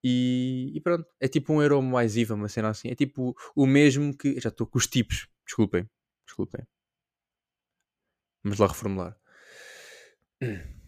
e, 0.03 0.73
e, 0.75 0.81
pronto. 0.81 1.07
É 1.21 1.29
tipo 1.29 1.53
um 1.53 1.63
euro 1.63 1.83
mais 1.83 2.17
IVA, 2.17 2.35
uma 2.35 2.49
cena 2.49 2.71
assim. 2.71 2.89
É 2.89 2.95
tipo 2.95 3.35
o 3.55 3.67
mesmo 3.67 4.17
que. 4.17 4.41
Já 4.41 4.49
estou 4.49 4.67
com 4.67 4.79
os 4.79 4.87
tipos, 4.87 5.29
desculpem, 5.45 5.89
desculpem. 6.27 6.67
Vamos 8.43 8.59
lá 8.59 8.67
reformular. 8.69 9.17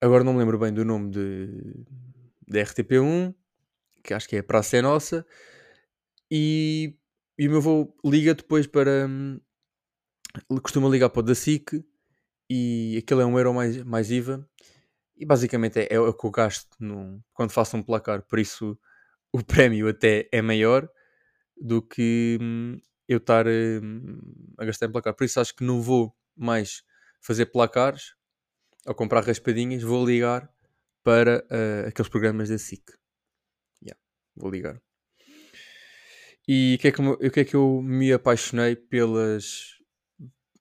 Agora 0.00 0.24
não 0.24 0.32
me 0.34 0.40
lembro 0.40 0.58
bem 0.58 0.72
do 0.72 0.84
nome 0.84 1.10
de, 1.10 1.84
de 2.46 2.58
RTP1, 2.58 3.34
que 4.02 4.12
acho 4.12 4.28
que 4.28 4.36
é 4.36 4.42
Praça 4.42 4.76
é 4.76 4.82
Nossa, 4.82 5.26
e, 6.30 6.96
e 7.38 7.48
o 7.48 7.50
meu 7.50 7.58
avô 7.58 7.96
liga 8.04 8.34
depois 8.34 8.66
para. 8.66 9.06
Hum, 9.08 9.40
costuma 10.62 10.88
ligar 10.88 11.10
para 11.10 11.20
o 11.20 11.22
da 11.22 11.34
SIC 11.34 11.84
e 12.50 12.96
aquele 12.98 13.22
é 13.22 13.26
um 13.26 13.38
euro 13.38 13.54
mais, 13.54 13.82
mais 13.84 14.10
IVA. 14.10 14.48
E 15.16 15.24
basicamente 15.24 15.78
é, 15.78 15.94
é 15.94 16.00
o 16.00 16.12
que 16.12 16.26
eu 16.26 16.30
gasto 16.30 16.68
no, 16.80 17.22
quando 17.32 17.52
faço 17.52 17.76
um 17.76 17.82
placar, 17.82 18.22
por 18.22 18.38
isso 18.38 18.78
o 19.32 19.42
prémio 19.44 19.88
até 19.88 20.28
é 20.32 20.42
maior 20.42 20.88
do 21.56 21.80
que 21.80 22.38
hum, 22.40 22.80
eu 23.08 23.18
estar 23.18 23.46
hum, 23.46 24.20
a 24.58 24.64
gastar 24.64 24.86
em 24.86 24.92
placar. 24.92 25.14
Por 25.14 25.24
isso 25.24 25.40
acho 25.40 25.54
que 25.54 25.64
não 25.64 25.80
vou 25.80 26.16
mais 26.36 26.82
fazer 27.20 27.46
placares 27.46 28.14
ou 28.86 28.94
comprar 28.94 29.24
raspadinhas, 29.24 29.82
vou 29.82 30.04
ligar 30.04 30.50
para 31.02 31.44
uh, 31.50 31.88
aqueles 31.88 32.08
programas 32.08 32.48
da 32.48 32.58
SIC. 32.58 32.82
Yeah, 33.82 33.98
vou 34.36 34.50
ligar. 34.50 34.80
E 36.46 36.74
o 36.74 36.78
que, 36.78 36.88
é 36.88 36.92
que, 36.92 37.30
que 37.30 37.40
é 37.40 37.44
que 37.44 37.56
eu 37.56 37.80
me 37.82 38.12
apaixonei 38.12 38.76
pelas. 38.76 39.72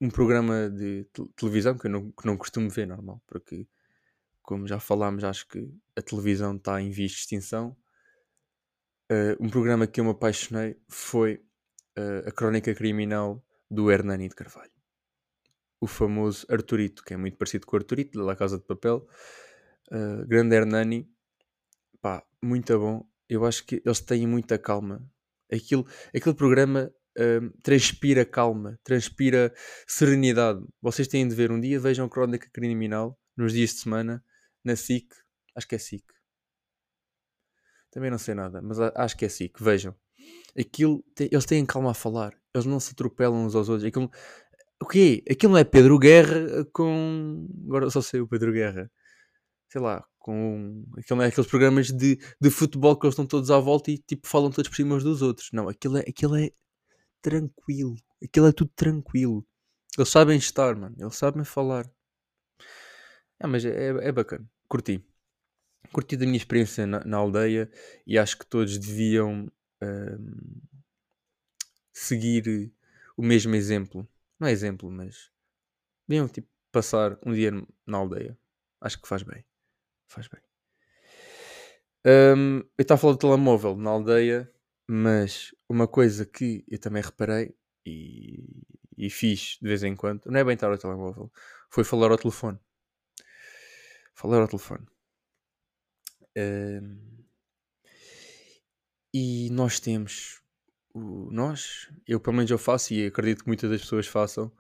Um 0.02 0.10
programa 0.10 0.70
de 0.70 1.08
televisão 1.36 1.78
que 1.78 1.88
eu 1.88 1.92
não, 1.92 2.12
que 2.12 2.26
não 2.26 2.36
costumo 2.36 2.70
ver 2.70 2.86
normal, 2.86 3.22
porque, 3.26 3.66
como 4.42 4.68
já 4.68 4.78
falámos, 4.78 5.24
acho 5.24 5.48
que 5.48 5.74
a 5.96 6.02
televisão 6.02 6.58
está 6.58 6.82
em 6.82 6.90
vias 6.90 7.12
de 7.12 7.18
extinção. 7.20 7.78
Uh, 9.10 9.36
um 9.40 9.50
programa 9.50 9.88
que 9.88 10.02
eu 10.02 10.04
me 10.04 10.12
apaixonei 10.12 10.78
foi 10.90 11.36
uh, 11.98 12.28
a 12.28 12.32
Crónica 12.32 12.74
Criminal 12.74 13.42
do 13.72 13.90
Hernani 13.90 14.28
de 14.28 14.36
Carvalho 14.36 14.74
o 15.84 15.88
famoso 15.88 16.46
Arturito, 16.50 17.04
que 17.04 17.14
é 17.14 17.18
muito 17.18 17.36
parecido 17.38 17.66
com 17.68 17.76
o 17.76 17.80
Arturito, 17.80 18.18
da 18.18 18.24
La 18.24 18.38
Casa 18.38 18.58
de 18.58 18.64
Papel. 18.64 19.06
Uh, 19.92 20.26
grande 20.26 20.56
Hernani, 20.56 21.10
pá, 22.02 22.26
muito 22.42 22.80
bom. 22.80 23.06
Eu 23.28 23.44
acho 23.46 23.66
que 23.66 23.82
eles 23.86 24.00
têm 24.00 24.26
muita 24.26 24.58
calma. 24.58 25.06
Aquilo, 25.52 25.86
aquele 26.16 26.36
programa 26.36 26.92
uh, 27.18 27.50
transpira 27.62 28.26
calma, 28.26 28.80
transpira 28.84 29.54
serenidade. 29.88 30.62
Vocês 30.82 31.08
têm 31.08 31.28
de 31.28 31.36
ver 31.36 31.52
um 31.52 31.60
dia, 31.60 31.80
vejam 31.80 32.10
Crónica 32.10 32.50
Criminal 32.52 33.18
nos 33.36 33.54
dias 33.54 33.72
de 33.72 33.80
semana, 33.82 34.24
na 34.64 34.76
SIC. 34.76 35.08
Acho 35.56 35.68
que 35.68 35.76
é 35.76 35.78
SIC. 35.78 36.04
Também 37.92 38.10
não 38.10 38.18
sei 38.18 38.34
nada, 38.34 38.62
mas 38.62 38.80
acho 38.80 39.16
que 39.16 39.26
é 39.26 39.30
SIC. 39.30 39.62
Vejam. 39.62 39.96
Aquilo, 40.58 41.04
eles 41.20 41.46
têm 41.46 41.66
calma 41.66 41.92
a 41.92 41.94
falar. 41.94 42.34
Eles 42.54 42.66
não 42.66 42.80
se 42.80 42.92
atropelam 42.92 43.46
uns 43.46 43.56
aos 43.56 43.70
outros. 43.70 43.88
Aquilo, 43.88 44.10
o 44.82 44.86
quê? 44.86 45.24
Aquilo 45.30 45.54
não 45.54 45.60
é 45.60 45.64
Pedro 45.64 45.98
Guerra 46.00 46.66
com. 46.74 47.48
Agora 47.66 47.90
só 47.90 48.02
sei 48.02 48.22
o 48.22 48.28
Pedro 48.28 48.52
Guerra. 48.52 48.92
Sei 49.70 49.82
lá, 49.82 50.06
com. 50.24 50.86
Aqueles 50.98 51.48
programas 51.48 51.92
de, 51.92 52.18
de 52.42 52.50
futebol 52.50 52.98
que 52.98 53.06
eles 53.06 53.14
estão 53.14 53.28
todos 53.28 53.52
à 53.52 53.60
volta 53.60 53.92
e 53.92 53.98
tipo 53.98 54.28
falam 54.28 54.50
todos 54.50 54.70
por 54.70 54.76
cima 54.76 54.96
uns 54.96 55.04
dos 55.04 55.22
outros. 55.22 55.50
Não, 55.54 55.70
aquilo 55.70 55.98
é, 55.98 56.02
aquilo 56.02 56.36
é 56.36 56.50
tranquilo. 57.22 57.96
Aquilo 58.24 58.48
é 58.48 58.52
tudo 58.52 58.72
tranquilo. 58.76 59.46
Eles 59.98 60.10
sabem 60.10 60.38
estar, 60.38 60.76
mano. 60.76 60.96
Eles 60.98 61.16
sabem 61.16 61.44
falar. 61.44 61.86
É, 63.40 63.46
mas 63.46 63.66
é, 63.66 63.88
é 63.90 64.12
bacana. 64.12 64.50
Curti. 64.68 65.06
Curti 65.92 66.18
da 66.18 66.26
minha 66.26 66.38
experiência 66.38 66.88
na, 66.88 67.04
na 67.04 67.18
aldeia 67.18 67.70
e 68.08 68.18
acho 68.18 68.40
que 68.40 68.46
todos 68.48 68.78
deviam 68.78 69.52
hum, 69.84 70.62
seguir 71.92 72.72
o 73.18 73.22
mesmo 73.22 73.54
exemplo 73.54 74.08
não 74.44 74.50
é 74.50 74.52
exemplo, 74.52 74.92
mas 74.92 75.32
deviam 76.06 76.28
tipo, 76.28 76.50
passar 76.70 77.18
um 77.26 77.34
dia 77.34 77.52
na 77.86 77.98
aldeia. 77.98 78.38
Acho 78.82 79.02
que 79.02 79.08
faz 79.08 79.24
bem. 79.24 79.46
Faz 80.14 80.28
bem. 80.28 80.40
Um, 82.06 82.60
eu 82.60 82.84
estava 82.84 83.00
a 83.00 83.02
falar 83.02 83.14
do 83.14 83.20
telemóvel 83.20 83.76
na 83.76 83.90
aldeia, 83.90 84.54
mas 84.88 85.56
uma 85.68 85.88
coisa 85.88 86.24
que 86.24 86.64
eu 86.68 86.78
também 86.78 87.02
reparei 87.02 87.56
e, 87.84 88.44
e 88.96 89.10
fiz 89.10 89.58
de 89.60 89.68
vez 89.68 89.82
em 89.82 89.96
quando, 89.96 90.26
não 90.28 90.40
é 90.40 90.44
bem 90.44 90.54
estar 90.54 90.70
ao 90.70 90.78
telemóvel, 90.78 91.32
foi 91.68 91.84
falar 91.84 92.12
ao 92.12 92.18
telefone. 92.18 92.60
Falar 94.14 94.42
ao 94.42 94.48
telefone. 94.48 94.86
Um, 96.38 97.24
e 99.12 99.50
nós 99.50 99.80
temos 99.80 100.44
nós, 100.94 101.92
eu 102.08 102.20
pelo 102.20 102.36
menos 102.36 102.52
eu 102.52 102.60
faço 102.60 102.94
e 102.94 103.08
acredito 103.08 103.42
que 103.42 103.48
muitas 103.48 103.68
das 103.68 103.82
pessoas 103.82 104.06
façam, 104.06 104.52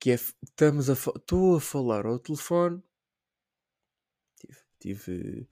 que 0.00 0.10
é 0.10 0.14
estamos 0.14 0.90
a 0.90 0.94
estou 0.94 1.56
a 1.56 1.60
falar 1.60 2.06
ao 2.06 2.18
telefone. 2.18 2.82
Tive, 4.80 5.46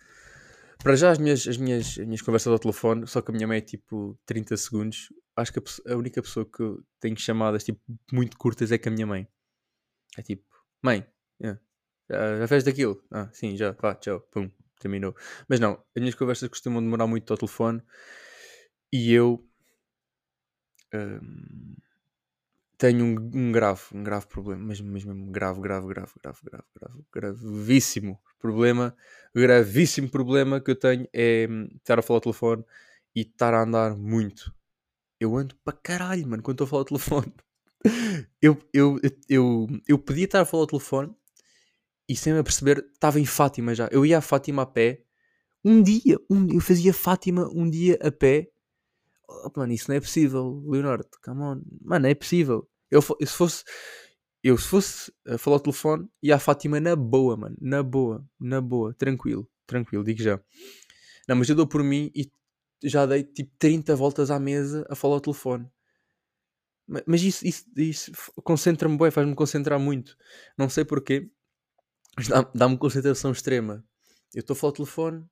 para 0.79 0.97
já 0.97 1.11
as 1.11 1.19
minhas, 1.19 1.47
as, 1.47 1.57
minhas, 1.57 1.99
as 1.99 2.07
minhas 2.07 2.23
conversas 2.23 2.53
ao 2.53 2.59
telefone, 2.59 3.07
só 3.07 3.21
que 3.21 3.31
a 3.31 3.35
minha 3.35 3.47
mãe 3.47 3.59
é 3.59 3.61
tipo 3.61 4.19
30 4.27 4.57
segundos. 4.57 5.13
Acho 5.35 5.53
que 5.53 5.59
a, 5.59 5.93
a 5.93 5.97
única 5.97 6.23
pessoa 6.23 6.47
que 6.47 6.63
eu 6.63 6.83
tenho 7.01 7.19
chamadas 7.19 7.65
tipo, 7.65 7.81
muito 8.13 8.37
curtas 8.39 8.73
é 8.73 8.79
com 8.79 8.89
a 8.89 8.93
minha 8.93 9.07
mãe. 9.07 9.29
É 10.17 10.23
tipo, 10.23 10.45
mãe, 10.83 11.07
yeah, 11.41 11.61
já, 12.09 12.39
já 12.39 12.49
fez 12.49 12.65
daquilo? 12.65 13.03
Ah, 13.11 13.29
sim, 13.33 13.57
já, 13.57 13.73
vá, 13.73 13.95
tchau, 13.95 14.21
pum, 14.31 14.51
terminou. 14.81 15.15
Mas 15.49 15.61
não, 15.61 15.73
as 15.95 16.01
minhas 16.01 16.15
conversas 16.15 16.49
costumam 16.49 16.83
demorar 16.83 17.07
muito 17.07 17.31
ao 17.33 17.37
telefone 17.39 17.83
e 18.93 19.13
eu 19.13 19.45
tenho 22.79 23.05
um, 23.05 23.31
um, 23.35 23.53
grave, 23.53 23.83
um 23.93 24.03
grave 24.03 24.27
problema, 24.27 24.63
mesmo, 24.63 24.91
mesmo 24.91 25.31
grave, 25.31 25.61
grave, 25.61 25.87
grave, 25.87 26.13
grave, 26.23 26.39
grave, 26.45 26.65
grave, 26.75 27.05
gravíssimo 27.13 28.21
problema, 28.39 28.95
gravíssimo 29.35 30.09
problema 30.11 30.61
que 30.61 30.71
eu 30.71 30.77
tenho 30.77 31.09
é 31.13 31.47
hum, 31.51 31.69
estar 31.77 31.99
a 31.99 32.03
falar 32.03 32.19
ao 32.19 32.23
telefone 32.23 32.65
e 33.15 33.23
estar 33.23 33.55
a 33.55 33.63
andar 33.63 33.97
muito. 33.97 34.55
Eu 35.19 35.37
ando 35.37 35.55
para 35.65 35.77
caralho, 35.77 36.29
mano, 36.29 36.43
quando 36.43 36.63
estou 36.63 36.67
a 36.67 36.69
falar 36.69 36.81
ao 36.83 36.85
telefone. 36.85 37.33
eu, 38.43 38.59
eu, 38.73 39.01
eu, 39.29 39.67
eu 39.89 39.99
podia 39.99 40.25
estar 40.25 40.43
a 40.43 40.45
falar 40.45 40.65
ao 40.65 40.67
telefone 40.67 41.15
e 42.09 42.15
sem 42.15 42.33
me 42.33 42.39
aperceber, 42.39 42.85
estava 42.93 43.19
em 43.19 43.27
Fátima 43.27 43.75
já. 43.75 43.89
Eu 43.91 44.05
ia 44.05 44.19
a 44.19 44.21
Fátima 44.21 44.63
a 44.63 44.67
pé. 44.67 45.03
Um 45.65 45.83
dia, 45.83 46.19
um, 46.31 46.47
eu 46.53 46.61
fazia 46.61 46.93
Fátima 46.95 47.49
um 47.53 47.69
dia 47.69 47.99
a 48.01 48.13
pé 48.13 48.51
oh, 49.29 49.51
mano, 49.57 49.73
isso 49.73 49.91
não 49.91 49.97
é 49.97 50.01
possível, 50.01 50.63
Leonardo, 50.67 51.09
come 51.23 51.43
on, 51.43 51.63
mano, 51.83 52.07
é 52.07 52.15
possível. 52.15 52.69
Eu, 52.91 53.03
se 53.03 53.27
fosse, 53.27 53.65
eu 54.43 54.57
se 54.57 54.69
fosse 54.69 55.13
a 55.27 55.39
falar 55.39 55.57
ao 55.57 55.61
telefone, 55.61 56.09
ia 56.23 56.37
à 56.37 56.39
Fátima 56.39 56.81
na 56.81 56.95
boa, 56.95 57.37
mano, 57.37 57.57
na 57.61 57.83
boa, 57.83 58.25
na 58.39 58.61
boa, 58.61 58.95
tranquilo, 58.95 59.49
tranquilo, 59.67 60.05
digo 60.05 60.23
já. 60.23 60.41
Não, 61.29 61.37
mas 61.37 61.49
eu 61.49 61.57
dou 61.57 61.67
por 61.67 61.83
mim 61.83 62.11
e 62.15 62.31
já 62.85 63.07
dei 63.07 63.25
tipo 63.25 63.53
30 63.59 63.97
voltas 63.97 64.31
à 64.31 64.39
mesa 64.39 64.87
a 64.89 64.95
falar 64.95 65.15
ao 65.15 65.21
telefone. 65.21 65.69
Mas 67.05 67.23
isso, 67.23 67.45
isso, 67.45 67.65
isso 67.77 68.13
concentra-me 68.45 68.97
bem, 68.97 69.11
faz-me 69.11 69.35
concentrar 69.35 69.79
muito. 69.81 70.17
Não 70.57 70.69
sei 70.69 70.85
porquê, 70.85 71.29
mas 72.17 72.29
dá-me 72.55 72.79
concentração 72.79 73.33
extrema. 73.33 73.85
Eu 74.33 74.41
estou 74.41 74.55
a 74.55 74.57
falar 74.57 74.71
ao 74.71 74.77
telefone, 74.77 75.25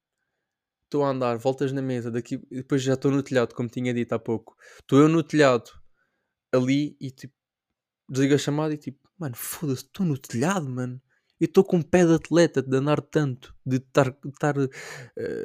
estou 0.94 1.04
a 1.04 1.10
andar 1.10 1.36
voltas 1.38 1.72
na 1.72 1.82
mesa, 1.82 2.08
daqui, 2.08 2.38
depois 2.48 2.80
já 2.80 2.94
estou 2.94 3.10
no 3.10 3.22
telhado, 3.22 3.52
como 3.52 3.68
tinha 3.68 3.92
dito 3.92 4.12
há 4.12 4.18
pouco. 4.18 4.56
Estou 4.80 5.00
eu 5.00 5.08
no 5.08 5.24
telhado, 5.24 5.68
ali, 6.52 6.96
e 7.00 7.10
tipo, 7.10 7.34
desligo 8.08 8.34
a 8.34 8.38
chamada 8.38 8.74
e 8.74 8.78
tipo, 8.78 9.08
mano, 9.18 9.34
foda-se, 9.34 9.82
estou 9.82 10.06
no 10.06 10.16
telhado, 10.16 10.68
mano. 10.68 11.02
Eu 11.40 11.46
estou 11.46 11.64
com 11.64 11.78
um 11.78 11.82
pé 11.82 12.06
de 12.06 12.14
atleta 12.14 12.62
de 12.62 12.76
andar 12.76 13.00
tanto, 13.00 13.52
de 13.66 13.76
estar. 13.78 14.08
Uh, 14.08 14.68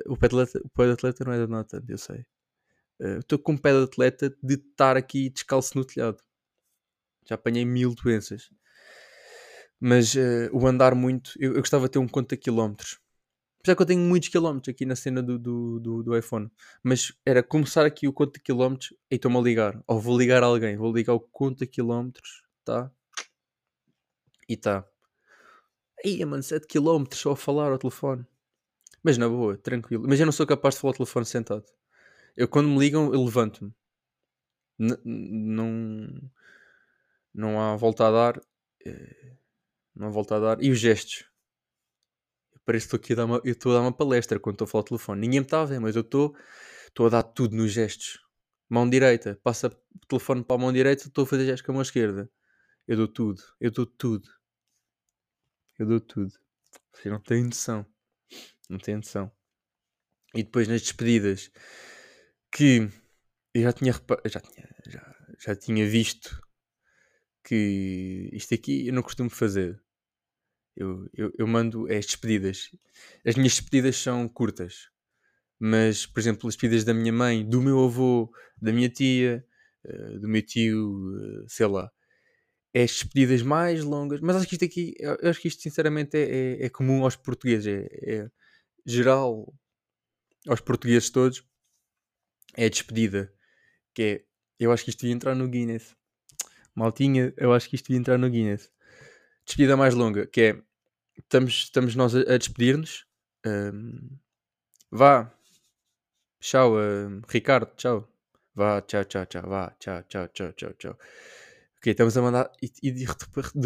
o, 0.08 0.16
pé 0.16 0.28
de 0.28 0.36
atleta, 0.36 0.62
o 0.64 0.70
pé 0.70 0.86
de 0.86 0.92
atleta 0.92 1.26
não 1.26 1.34
é 1.34 1.38
de 1.38 1.44
andar 1.44 1.64
tanto, 1.64 1.90
eu 1.90 1.98
sei. 1.98 2.26
Eh, 3.02 3.18
estou 3.18 3.40
uh, 3.40 3.42
com 3.42 3.54
um 3.54 3.58
pé 3.58 3.72
de 3.72 3.84
atleta 3.84 4.30
de 4.44 4.54
estar 4.54 4.96
aqui 4.96 5.32
descalço 5.32 5.76
no 5.76 5.84
telhado. 5.84 6.22
Já 7.28 7.36
apanhei 7.36 7.66
mil 7.66 7.96
doenças. 7.96 8.50
Mas 9.80 10.14
uh, 10.14 10.50
o 10.54 10.68
andar 10.68 10.94
muito, 10.94 11.32
eu, 11.40 11.54
eu 11.54 11.60
gostava 11.60 11.86
de 11.86 11.92
ter 11.94 12.00
um 12.00 12.08
conta 12.08 12.38
quilómetros 12.38 13.00
Apesar 13.60 13.76
que 13.76 13.82
eu 13.82 13.86
tenho 13.86 14.00
muitos 14.02 14.30
quilómetros 14.30 14.74
aqui 14.74 14.86
na 14.86 14.95
cena 14.95 15.22
do, 15.22 15.38
do, 15.38 15.80
do, 15.80 16.04
do 16.04 16.17
iPhone. 16.17 16.50
Mas 16.82 17.12
era 17.26 17.43
começar 17.43 17.86
aqui 17.86 18.08
o 18.08 18.13
conto 18.13 18.34
de 18.36 18.39
quilómetros 18.39 18.93
e 19.12 19.15
estou-me 19.15 19.38
a 19.38 19.41
ligar. 19.41 19.84
Ou 19.86 20.00
vou 20.00 20.17
ligar 20.17 20.43
a 20.43 20.45
alguém. 20.45 20.78
Vou 20.78 20.93
ligar 20.93 21.13
o 21.13 21.19
conto 21.19 21.60
de 21.60 21.67
quilómetros. 21.67 22.43
Tá? 22.63 22.89
E 24.48 24.56
tá. 24.56 24.88
Aí, 26.04 26.24
mano, 26.24 26.41
7 26.41 26.65
km 26.67 27.04
só 27.13 27.32
a 27.32 27.36
falar 27.36 27.72
ao 27.72 27.78
telefone. 27.78 28.26
Mas 29.04 29.17
na 29.17 29.28
boa, 29.28 29.58
tranquilo. 29.58 30.06
Mas 30.08 30.19
eu 30.19 30.26
não 30.26 30.34
sou 30.34 30.48
capaz 30.48 30.76
de 30.76 30.82
falar 30.82 30.91
ao 30.91 30.98
telefone 30.98 31.26
sentado. 31.26 31.65
Eu 32.38 32.48
quando 32.48 32.69
me 32.69 32.80
ligam, 32.80 33.13
eu 33.13 33.24
levanto-me. 33.24 33.74
Não. 34.78 36.08
Não 37.34 37.60
há 37.60 37.76
volta 37.76 38.08
a 38.08 38.12
dar. 38.12 38.41
Eh, 38.86 39.34
não 39.95 40.08
há 40.08 40.10
volta 40.10 40.38
a 40.38 40.39
dar. 40.39 40.63
E 40.63 40.72
os 40.72 40.80
gestos. 40.80 41.29
Parece 42.69 42.88
que 42.88 42.95
estou 42.95 43.03
aqui 43.03 43.13
a 43.13 43.15
dar 43.15 43.25
uma, 43.25 43.41
eu 43.43 43.53
estou 43.53 43.71
a 43.71 43.75
dar 43.75 43.82
uma 43.82 43.91
palestra 43.91 44.39
quando 44.39 44.53
estou 44.53 44.65
a 44.65 44.67
falar 44.67 44.82
ao 44.82 44.88
telefone. 44.88 45.21
Ninguém 45.21 45.39
me 45.39 45.45
está 45.47 45.63
a 45.63 45.65
ver, 45.65 45.79
mas 45.79 45.95
eu 45.95 46.03
estou, 46.03 46.38
estou 46.88 47.08
a 47.08 47.10
dar 47.10 47.23
tudo 47.23 47.55
nos 47.55 47.71
gestos. 47.71 48.19
Mão 48.69 48.88
direita, 48.88 49.39
passa 49.41 49.69
o 49.69 50.08
telefone 50.08 50.43
para 50.43 50.55
a 50.55 50.60
mão 50.60 50.71
direita, 50.71 51.08
estou 51.08 51.23
a 51.23 51.25
fazer 51.25 51.45
gestos 51.47 51.63
com 51.63 51.71
a 51.71 51.73
mão 51.73 51.82
esquerda. 51.82 52.29
Eu 52.88 52.97
dou 52.97 53.08
tudo, 53.08 53.41
eu 53.60 53.71
dou 53.71 53.88
tudo. 53.88 54.29
Eu 55.79 55.88
dou 55.88 55.99
tudo. 55.99 56.32
Vocês 56.93 57.12
não 57.12 57.19
têm 57.19 57.43
noção. 57.43 57.84
Não 58.69 58.77
têm 58.77 58.97
noção. 58.97 59.32
E 60.36 60.43
depois 60.43 60.67
nas 60.67 60.84
despedidas, 60.84 61.49
que 62.51 62.88
eu 63.51 63.63
já 63.63 63.73
tinha, 63.73 63.93
já 64.25 64.39
tinha, 64.41 64.69
já, 64.86 65.15
já 65.39 65.55
tinha 65.55 65.89
visto 65.89 66.39
que 67.43 68.29
isto 68.32 68.53
aqui 68.53 68.89
eu 68.89 68.93
não 68.93 69.01
costumo 69.01 69.32
fazer. 69.32 69.82
Eu, 70.80 71.10
eu, 71.13 71.34
eu 71.38 71.46
mando 71.46 71.86
as 71.92 72.06
despedidas. 72.06 72.72
As 73.26 73.36
minhas 73.36 73.54
despedidas 73.54 73.98
são 73.98 74.30
curtas. 74.30 74.89
Mas, 75.60 76.06
por 76.06 76.22
exemplo, 76.22 76.48
as 76.48 76.56
despedidas 76.56 76.86
da 76.86 76.94
minha 76.94 77.12
mãe, 77.12 77.46
do 77.46 77.62
meu 77.62 77.84
avô, 77.84 78.32
da 78.62 78.72
minha 78.72 78.89
tia, 78.89 79.46
uh, 79.84 80.20
do 80.20 80.30
meu 80.30 80.42
tio, 80.42 80.89
uh, 80.89 81.50
sei 81.50 81.68
lá. 81.68 81.92
É 82.74 82.84
as 82.84 82.92
despedidas 82.92 83.42
mais 83.42 83.84
longas. 83.84 84.22
Mas 84.22 84.38
acho 84.38 84.48
que 84.48 84.56
isto 84.56 84.63
aqui, 84.63 84.96
eu 85.00 85.30
acho 85.30 85.42
que 85.42 85.50
isto 85.50 85.62
sinceramente 85.62 86.15
é, 86.15 86.62
é, 86.62 86.65
é 86.65 86.70
comum 86.70 87.04
aos 87.04 87.18
portugueses. 87.18 87.68
É, 87.68 88.15
é, 88.15 88.32
geral 88.86 89.54
aos 90.48 90.62
portugueses 90.62 91.10
todos. 91.10 91.44
É 92.56 92.65
a 92.65 92.70
despedida. 92.70 93.34
Que 93.94 94.02
é, 94.02 94.26
eu 94.58 94.72
acho 94.72 94.86
que 94.86 94.92
isto 94.92 95.02
devia 95.02 95.15
entrar 95.15 95.36
no 95.36 95.50
Guinness. 95.50 95.94
Maltinha, 96.74 97.34
eu 97.36 97.52
acho 97.52 97.68
que 97.70 97.76
isto 97.76 97.88
devia 97.88 98.00
entrar 98.00 98.18
no 98.18 98.30
Guinness. 98.30 98.72
Despedida 99.46 99.76
mais 99.76 99.94
longa, 99.94 100.26
que 100.26 100.42
é 100.42 100.68
estamos, 101.23 101.53
estamos 101.63 101.95
nós 101.95 102.15
a, 102.15 102.19
a 102.21 102.38
despedir-nos. 102.38 103.05
Um, 103.45 104.17
vá. 104.91 105.34
Tchau, 106.41 106.75
um, 106.77 107.21
Ricardo, 107.27 107.71
tchau. 107.75 108.08
Vá, 108.55 108.82
tchau, 108.82 109.03
tchau, 109.05 109.25
tchau. 109.25 109.43
Vá, 109.47 109.75
tchau, 109.79 110.03
tchau, 110.03 110.27
tchau, 110.29 110.53
tchau, 110.53 110.73
tchau. 110.73 110.97
Ok, 111.77 111.91
estamos 111.91 112.17
a 112.17 112.21
mandar. 112.21 112.51
E, 112.62 112.71
e 112.84 112.91
de, 112.91 113.05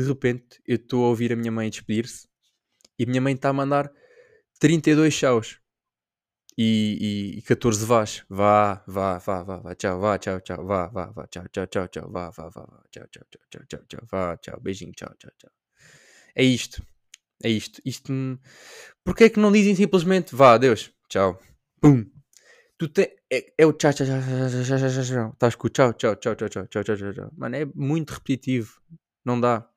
repente 0.07 0.61
eu 0.67 0.75
estou 0.75 1.05
a 1.05 1.09
ouvir 1.09 1.33
a 1.33 1.35
minha 1.35 1.51
mãe 1.51 1.69
despedir-se 1.69 2.27
e 2.99 3.03
a 3.03 3.07
minha 3.07 3.21
mãe 3.21 3.33
está 3.33 3.49
a 3.49 3.53
mandar 3.53 3.91
32 4.59 5.15
tchauz 5.15 5.59
e, 6.57 7.33
e, 7.35 7.39
e 7.39 7.41
14 7.41 7.85
vás. 7.85 8.23
Vá, 8.29 8.83
vá, 8.87 9.17
vá, 9.17 9.43
vá, 9.43 9.57
vá, 9.57 9.75
tchau, 9.75 9.99
vá, 9.99 10.17
tchau, 10.19 10.39
tchau, 10.41 10.65
vá, 10.65 10.87
vá, 10.87 11.07
vá, 11.07 11.27
tchau, 11.27 11.47
tchau, 11.49 11.67
tchau, 11.67 11.87
tchau, 11.87 12.11
vá, 12.11 12.29
vá, 12.29 12.49
vá, 12.49 12.61
vá, 12.65 12.83
tchau, 12.91 13.07
tchau, 13.11 13.23
tchau, 13.31 13.41
tchau, 13.49 13.65
tchau, 13.67 13.85
tchau, 13.87 14.07
vá, 14.11 14.37
tchau, 14.37 14.59
beijinho, 14.61 14.93
tchau, 14.93 15.13
tchau, 15.17 15.31
tchau. 15.37 15.51
É 16.35 16.43
isto. 16.43 16.92
É 17.43 17.49
isto. 17.49 17.82
isto 17.84 18.12
me... 18.12 18.39
Porquê 19.03 19.25
é 19.25 19.29
que 19.29 19.39
não 19.39 19.51
dizem 19.51 19.75
simplesmente 19.75 20.34
vá, 20.34 20.53
adeus, 20.53 20.91
tchau, 21.10 21.39
pum? 21.82 22.10
Tu 22.77 22.88
te... 22.88 23.17
é, 23.29 23.53
é 23.58 23.65
o 23.65 23.73
tchau, 23.73 23.93
tchau, 23.93 24.08
tchau, 24.08 24.21
tchau, 24.21 24.77
tchau, 24.77 24.89
tchau, 24.89 25.03
tchau, 25.03 25.29
Estás 25.34 25.56
com 25.56 25.67
o 25.67 25.69
tchau, 25.69 25.93
tchau, 25.93 26.15
tchau, 26.15 26.36
tchau, 26.36 26.49
tchau, 26.49 26.67
tchau, 26.67 26.84
tchau, 26.84 27.13
tchau. 27.13 27.32
Mano, 27.38 27.56
é 27.56 27.65
muito 27.75 28.12
repetitivo. 28.12 28.82
Não 29.25 29.39
dá. 29.39 29.69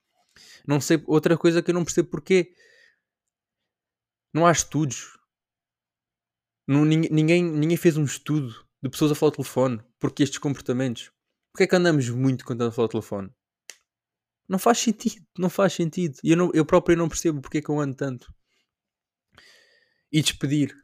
Não 0.66 0.80
sei, 0.80 1.02
outra 1.06 1.36
coisa 1.36 1.62
que 1.62 1.70
eu 1.70 1.74
não 1.74 1.84
percebo 1.84 2.08
porquê. 2.08 2.54
Não 4.32 4.46
há 4.46 4.52
estudos. 4.52 5.18
Não, 6.68 6.84
ninguém, 6.84 7.42
ninguém 7.42 7.76
fez 7.76 7.96
um 7.96 8.04
estudo 8.04 8.64
de 8.82 8.90
pessoas 8.90 9.12
a 9.12 9.14
falar 9.14 9.30
ao 9.30 9.36
telefone. 9.36 9.80
Porque 9.98 10.22
estes 10.22 10.38
comportamentos. 10.38 11.10
Porquê 11.52 11.64
é 11.64 11.66
que 11.66 11.76
andamos 11.76 12.08
muito 12.10 12.44
quando 12.44 12.60
andamos 12.60 12.74
a 12.74 12.76
falar 12.76 12.86
ao 12.86 12.90
telefone? 12.90 13.30
Não 14.48 14.58
faz 14.58 14.78
sentido, 14.78 15.24
não 15.38 15.50
faz 15.50 15.72
sentido. 15.72 16.18
E 16.22 16.30
eu, 16.30 16.36
não, 16.36 16.50
eu 16.54 16.64
próprio 16.64 16.96
não 16.96 17.08
percebo 17.08 17.40
porque 17.40 17.58
é 17.58 17.62
que 17.62 17.68
eu 17.68 17.80
ando 17.80 17.96
tanto. 17.96 18.32
E 20.12 20.22
despedir. 20.22 20.74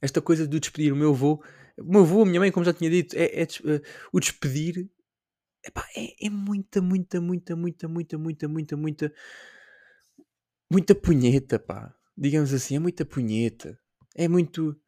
Esta 0.00 0.20
coisa 0.20 0.46
do 0.46 0.60
despedir. 0.60 0.92
O 0.92 0.96
meu 0.96 1.10
avô, 1.10 1.42
o 1.78 1.90
meu 1.90 2.02
avô, 2.02 2.22
a 2.22 2.26
minha 2.26 2.40
mãe, 2.40 2.52
como 2.52 2.64
já 2.64 2.72
tinha 2.72 2.90
dito, 2.90 3.16
é, 3.16 3.42
é 3.42 3.44
uh, 3.44 3.82
o 4.12 4.20
despedir 4.20 4.88
epá, 5.64 5.86
é, 5.96 6.26
é 6.26 6.30
muita, 6.30 6.80
muita, 6.80 7.20
muita, 7.20 7.56
muita, 7.56 7.88
muita, 7.88 8.18
muita, 8.18 8.48
muita, 8.48 8.76
muita, 8.76 9.14
muita 10.70 10.94
punheta, 10.94 11.58
pá. 11.58 11.94
Digamos 12.16 12.52
assim, 12.52 12.76
é 12.76 12.78
muita 12.78 13.04
punheta. 13.04 13.78
É 14.16 14.28
muito. 14.28 14.80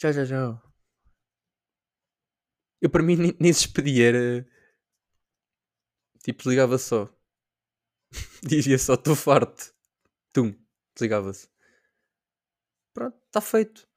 Já, 0.00 0.12
já, 0.12 0.24
já. 0.24 0.60
Eu 2.80 2.90
para 2.90 3.02
mim 3.02 3.16
nem, 3.16 3.36
nem 3.38 3.52
se 3.52 3.64
despedia, 3.64 4.08
era. 4.08 4.46
Tipo, 6.24 6.48
ligava 6.48 6.78
só. 6.78 7.08
Dizia 8.42 8.78
só, 8.78 8.94
estou 8.94 9.16
farto. 9.16 9.74
Tum, 10.32 10.54
desligava-se. 10.94 11.48
Pronto, 12.92 13.16
está 13.26 13.40
feito. 13.40 13.88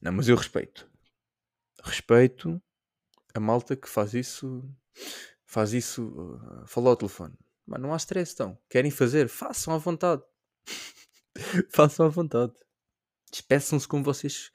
Não, 0.00 0.12
mas 0.12 0.28
eu 0.28 0.36
respeito. 0.36 0.90
Respeito 1.82 2.60
a 3.34 3.40
malta 3.40 3.76
que 3.76 3.88
faz 3.88 4.14
isso. 4.14 4.62
Faz 5.44 5.72
isso. 5.72 6.08
Uh, 6.08 6.66
fala 6.66 6.90
ao 6.90 6.96
telefone. 6.96 7.34
Mas 7.66 7.80
não 7.80 7.92
há 7.92 7.96
stress, 7.96 8.32
então. 8.32 8.58
Querem 8.68 8.90
fazer? 8.90 9.28
Façam 9.28 9.74
à 9.74 9.78
vontade. 9.78 10.22
façam 11.70 12.06
à 12.06 12.08
vontade. 12.08 12.52
Despeçam-se 13.30 13.86
como 13.86 14.04
vocês 14.04 14.50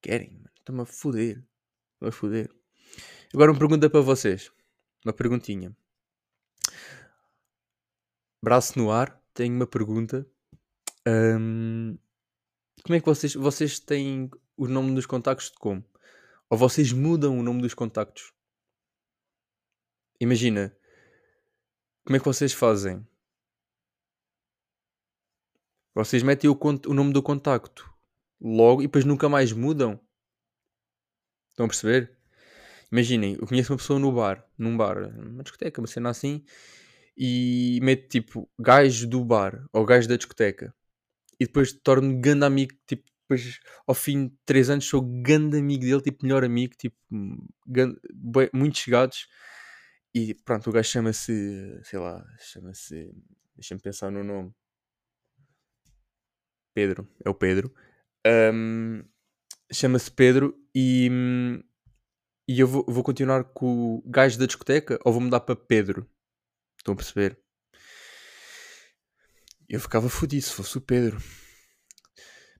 querem. 0.00 0.42
Estão-me 0.58 0.82
a 0.82 0.86
foder. 0.86 1.44
Estão 1.94 2.08
a 2.08 2.12
foder. 2.12 2.50
Agora 3.32 3.50
uma 3.50 3.58
pergunta 3.58 3.90
para 3.90 4.00
vocês. 4.00 4.52
Uma 5.04 5.12
perguntinha 5.12 5.76
braço 8.44 8.78
no 8.78 8.90
ar, 8.90 9.20
tenho 9.32 9.54
uma 9.56 9.66
pergunta. 9.66 10.26
Um, 11.06 11.98
como 12.84 12.94
é 12.94 13.00
que 13.00 13.06
vocês, 13.06 13.34
vocês 13.34 13.80
têm 13.80 14.30
o 14.56 14.68
nome 14.68 14.94
dos 14.94 15.06
contactos 15.06 15.50
de 15.50 15.58
como? 15.58 15.84
Ou 16.50 16.58
vocês 16.58 16.92
mudam 16.92 17.38
o 17.38 17.42
nome 17.42 17.62
dos 17.62 17.74
contactos? 17.74 18.32
Imagina, 20.20 20.76
como 22.04 22.16
é 22.16 22.18
que 22.20 22.24
vocês 22.24 22.52
fazem? 22.52 23.04
Vocês 25.94 26.22
metem 26.22 26.50
o, 26.50 26.58
o 26.86 26.94
nome 26.94 27.12
do 27.12 27.22
contacto 27.22 27.90
logo 28.40 28.82
e 28.82 28.86
depois 28.86 29.04
nunca 29.04 29.28
mais 29.28 29.52
mudam? 29.52 29.98
Estão 31.50 31.66
a 31.66 31.68
perceber? 31.68 32.18
Imaginem, 32.92 33.36
eu 33.40 33.46
conheço 33.46 33.72
uma 33.72 33.78
pessoa 33.78 33.98
no 33.98 34.12
bar, 34.12 34.46
num 34.58 34.76
bar, 34.76 34.98
uma 35.18 35.42
discoteca, 35.42 35.80
uma 35.80 35.86
cena 35.86 36.10
assim, 36.10 36.44
e 37.16 37.78
mete 37.82 38.08
tipo 38.08 38.48
gajo 38.58 39.06
do 39.08 39.24
bar 39.24 39.64
ou 39.72 39.84
gajo 39.84 40.08
da 40.08 40.16
discoteca 40.16 40.74
e 41.38 41.46
depois 41.46 41.72
torno 41.72 42.20
grande 42.20 42.44
amigo, 42.44 42.74
tipo, 42.86 43.04
depois 43.22 43.60
ao 43.86 43.94
fim 43.94 44.28
de 44.28 44.34
3 44.44 44.70
anos 44.70 44.86
sou 44.86 45.00
grande 45.00 45.58
amigo 45.58 45.82
dele, 45.84 46.00
tipo, 46.00 46.24
melhor 46.24 46.44
amigo, 46.44 46.74
tipo, 46.76 46.96
grande, 47.66 47.98
muito 48.52 48.78
chegados. 48.78 49.26
E 50.14 50.34
pronto, 50.34 50.70
o 50.70 50.72
gajo 50.72 50.88
chama-se, 50.88 51.80
sei 51.84 51.98
lá, 51.98 52.24
chama-se, 52.38 53.12
deixa-me 53.56 53.80
pensar 53.80 54.10
no 54.10 54.22
nome. 54.22 54.52
Pedro, 56.74 57.08
é 57.24 57.28
o 57.28 57.34
Pedro. 57.34 57.72
Um, 58.26 59.04
chama-se 59.72 60.10
Pedro 60.10 60.56
e, 60.74 61.10
e 62.48 62.60
eu 62.60 62.66
vou, 62.66 62.84
vou 62.88 63.02
continuar 63.02 63.44
com 63.44 63.96
o 63.96 64.02
gajo 64.06 64.38
da 64.38 64.46
discoteca 64.46 64.98
ou 65.04 65.12
vou 65.12 65.20
mudar 65.20 65.40
para 65.40 65.56
Pedro? 65.56 66.08
Estão 66.84 66.92
a 66.92 66.96
perceber? 66.98 67.40
Eu 69.66 69.80
ficava 69.80 70.10
fodido 70.10 70.44
se 70.44 70.52
fosse 70.52 70.76
o 70.76 70.82
Pedro. 70.82 71.16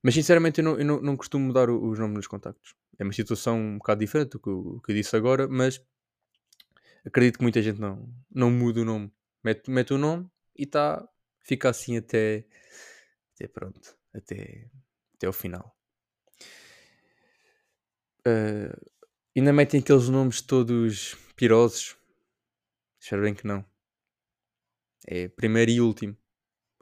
Mas 0.01 0.15
sinceramente 0.15 0.59
eu 0.59 0.63
não, 0.63 0.79
eu 0.79 0.85
não, 0.85 0.99
não 0.99 1.15
costumo 1.15 1.45
mudar 1.45 1.69
os 1.69 1.99
nomes 1.99 2.15
nos 2.15 2.27
contactos. 2.27 2.73
É 2.97 3.03
uma 3.03 3.13
situação 3.13 3.59
um 3.59 3.77
bocado 3.77 3.99
diferente 3.99 4.31
do 4.31 4.39
que, 4.39 4.49
que 4.83 4.91
eu 4.91 4.95
disse 4.95 5.15
agora, 5.15 5.47
mas 5.47 5.79
acredito 7.05 7.37
que 7.37 7.43
muita 7.43 7.61
gente 7.61 7.79
não, 7.79 8.11
não 8.31 8.49
muda 8.49 8.81
o 8.81 8.85
nome. 8.85 9.13
Mete, 9.43 9.69
mete 9.69 9.93
o 9.93 9.97
nome 9.99 10.27
e 10.55 10.65
tá, 10.65 11.07
fica 11.41 11.69
assim 11.69 11.95
até, 11.95 12.47
até 13.35 13.47
pronto, 13.47 13.95
até, 14.11 14.71
até 15.13 15.29
o 15.29 15.33
final. 15.33 15.77
Uh, 18.27 18.91
ainda 19.37 19.53
metem 19.53 19.81
aqueles 19.81 20.09
nomes 20.09 20.41
todos 20.41 21.15
pirosos. 21.35 21.95
Espero 22.99 23.21
bem 23.21 23.35
que 23.35 23.45
não. 23.45 23.63
É 25.07 25.27
primeiro 25.27 25.71
e 25.71 25.81
último. 25.81 26.17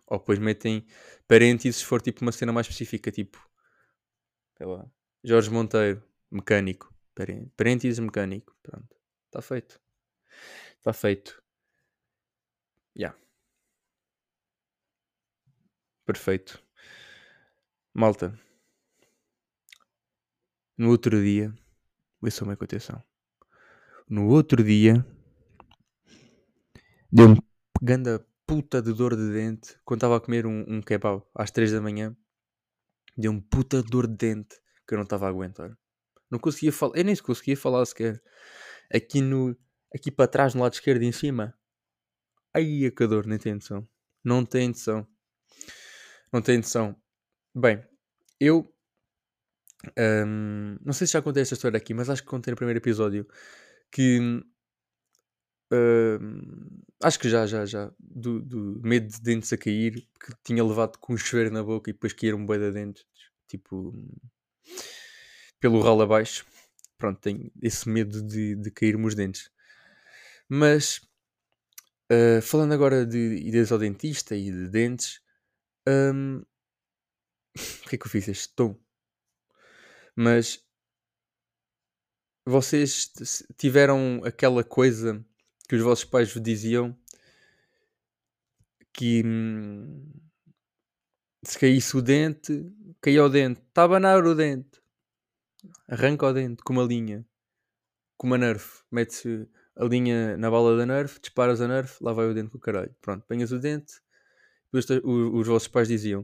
Ou 0.08 0.20
depois 0.20 0.40
metem 0.40 0.86
parênteses 1.28 1.78
se 1.78 1.86
for 1.86 2.02
tipo 2.02 2.22
uma 2.22 2.32
cena 2.32 2.52
mais 2.52 2.68
específica, 2.68 3.12
tipo, 3.12 3.38
sei 4.58 4.66
lá, 4.66 4.86
Jorge 5.24 5.50
Monteiro, 5.50 6.04
mecânico. 6.30 6.94
Parênteses 7.56 8.00
mecânico. 8.00 8.56
Pronto. 8.62 8.96
Está 9.28 9.42
feito. 9.42 9.80
Está 10.78 10.94
feito. 10.94 11.42
Já. 12.96 13.08
Yeah. 13.08 13.20
Perfeito. 16.06 16.62
Malta. 17.94 18.38
No 20.78 20.90
outro 20.90 21.22
dia. 21.22 21.54
Ouçam 22.22 22.48
uma 22.48 22.54
atenção. 22.54 23.02
No 24.10 24.28
outro 24.28 24.64
dia. 24.64 25.06
Deu-me 27.12 27.40
pegando 27.84 28.10
a 28.12 28.20
puta 28.48 28.82
de 28.82 28.94
dor 28.94 29.14
de 29.14 29.30
dente 29.34 29.78
quando 29.84 29.98
estava 29.98 30.16
a 30.16 30.22
comer 30.22 30.46
um, 30.46 30.64
um 30.68 30.82
kebab 30.82 31.22
às 31.36 31.52
3 31.52 31.74
da 31.74 31.82
manhã. 31.82 32.16
Deu-me 33.18 33.42
puta 33.42 33.84
de 33.84 33.90
dor 33.90 34.08
de 34.08 34.16
dente 34.16 34.56
que 34.88 34.94
eu 34.94 34.98
não 34.98 35.04
estava 35.04 35.26
a 35.26 35.30
aguentar. 35.30 35.78
Não 36.32 36.40
conseguia 36.40 36.72
falar. 36.72 36.98
Eu 36.98 37.04
nem 37.04 37.16
conseguia 37.18 37.58
falar 37.58 37.86
sequer. 37.86 38.24
Aqui 38.92 39.22
no. 39.22 39.56
Aqui 39.94 40.10
para 40.10 40.28
trás, 40.28 40.56
no 40.56 40.62
lado 40.62 40.74
esquerdo, 40.74 41.04
em 41.04 41.12
cima. 41.12 41.54
Aí 42.54 42.86
a 42.86 42.92
que 42.92 43.06
dor, 43.06 43.28
nem 43.28 43.38
tem 43.38 43.54
noção. 43.54 43.88
Não 44.24 44.46
tem 44.46 44.70
noção. 44.70 45.06
Não 46.32 46.42
tem 46.42 46.58
noção. 46.58 46.96
Bem, 47.54 47.84
eu. 48.40 48.74
Um, 50.26 50.78
não 50.82 50.94
sei 50.94 51.06
se 51.06 51.14
já 51.14 51.22
contei 51.22 51.44
esta 51.44 51.54
história 51.54 51.78
aqui, 51.78 51.94
mas 51.94 52.10
acho 52.10 52.24
que 52.24 52.30
contei 52.30 52.52
no 52.52 52.56
primeiro 52.56 52.80
episódio 52.80 53.28
que 53.92 54.42
Uh, 55.74 56.84
acho 57.02 57.20
que 57.20 57.28
já, 57.28 57.48
já, 57.48 57.66
já. 57.66 57.92
Do, 58.00 58.42
do, 58.42 58.80
medo 58.84 59.08
de 59.08 59.22
dentes 59.22 59.52
a 59.52 59.58
cair, 59.58 60.08
que 60.20 60.34
tinha 60.44 60.64
levado 60.64 60.98
com 61.00 61.14
um 61.14 61.18
chuveiro 61.18 61.52
na 61.52 61.64
boca 61.64 61.90
e 61.90 61.94
depois 61.94 62.14
caíram 62.14 62.38
um 62.38 62.46
boi 62.46 62.60
de 62.60 62.72
dentes, 62.72 63.04
tipo, 63.48 63.92
pelo 65.60 65.82
ralo 65.82 66.04
abaixo. 66.04 66.46
Pronto, 66.98 67.20
tenho 67.20 67.52
esse 67.62 67.90
medo 67.90 68.22
de, 68.22 68.56
de 68.56 68.72
cair-me 68.72 69.06
os 69.08 69.16
dentes. 69.16 69.50
Mas, 70.48 71.02
uh, 72.12 72.42
falando 72.42 72.74
agora 72.74 73.06
de 73.06 73.18
idas 73.18 73.72
ao 73.72 73.80
dentista 73.80 74.36
e 74.36 74.52
de 74.52 74.70
dentes, 74.70 75.22
um, 75.88 76.44
o 77.86 77.90
que 77.90 77.96
é 77.96 77.98
que 77.98 78.06
eu 78.06 78.12
fiz 78.12 78.28
este 78.28 78.54
tom? 78.56 78.80
Mas 80.16 80.64
vocês 82.46 83.12
tiveram 83.58 84.22
aquela 84.24 84.64
coisa 84.64 85.26
que 85.74 85.78
os 85.78 85.82
vossos 85.82 86.06
pais 86.06 86.32
vos 86.32 86.40
diziam 86.40 86.96
que 88.94 89.24
hum, 89.26 90.08
se 91.44 91.58
caísse 91.58 91.98
o 91.98 92.02
dente, 92.04 92.72
caía 93.02 93.26
o 93.26 93.28
dente, 93.28 93.60
está 93.60 93.82
a 93.82 94.18
o 94.20 94.36
dente, 94.36 94.80
arranca 95.88 96.28
o 96.28 96.32
dente 96.32 96.62
com 96.62 96.74
uma 96.74 96.84
linha, 96.84 97.26
com 98.16 98.28
uma 98.28 98.38
nerf, 98.38 98.84
mete-se 98.92 99.50
a 99.76 99.84
linha 99.86 100.38
na 100.38 100.52
bala 100.52 100.78
da 100.78 100.86
nerf, 100.86 101.20
disparas 101.20 101.60
a 101.60 101.68
nerf, 101.68 101.98
lá 102.04 102.14
vai 102.14 102.28
o 102.28 102.36
dente 102.36 102.52
com 102.52 102.60
o 102.60 102.62
caralho. 102.62 102.96
Pronto, 103.02 103.24
apanhas 103.24 103.52
o 103.52 103.58
dente, 103.58 103.96
os, 104.72 104.86
os 104.88 105.48
vossos 105.48 105.68
pais 105.68 105.88
diziam: 105.88 106.24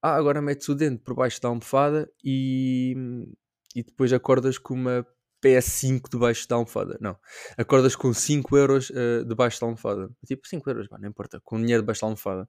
Ah, 0.00 0.16
agora 0.16 0.40
metes 0.40 0.70
o 0.70 0.74
dente 0.74 1.02
por 1.02 1.14
baixo 1.14 1.38
da 1.42 1.48
almofada 1.48 2.10
e, 2.24 2.94
hum, 2.96 3.30
e 3.74 3.82
depois 3.82 4.10
acordas 4.14 4.56
com 4.56 4.72
uma 4.72 5.06
PS5 5.46 6.10
debaixo 6.10 6.48
da 6.48 6.56
almofada. 6.56 6.98
Não. 7.00 7.16
Acordas 7.56 7.94
com 7.94 8.12
5 8.12 8.56
euros 8.56 8.90
uh, 8.90 9.24
debaixo 9.26 9.60
da 9.60 9.66
almofada. 9.66 10.10
Tipo, 10.26 10.46
5 10.46 10.70
euros, 10.70 10.88
não 10.90 11.08
importa. 11.08 11.40
Com 11.44 11.60
dinheiro 11.60 11.82
debaixo 11.82 12.00
da 12.02 12.06
almofada. 12.08 12.48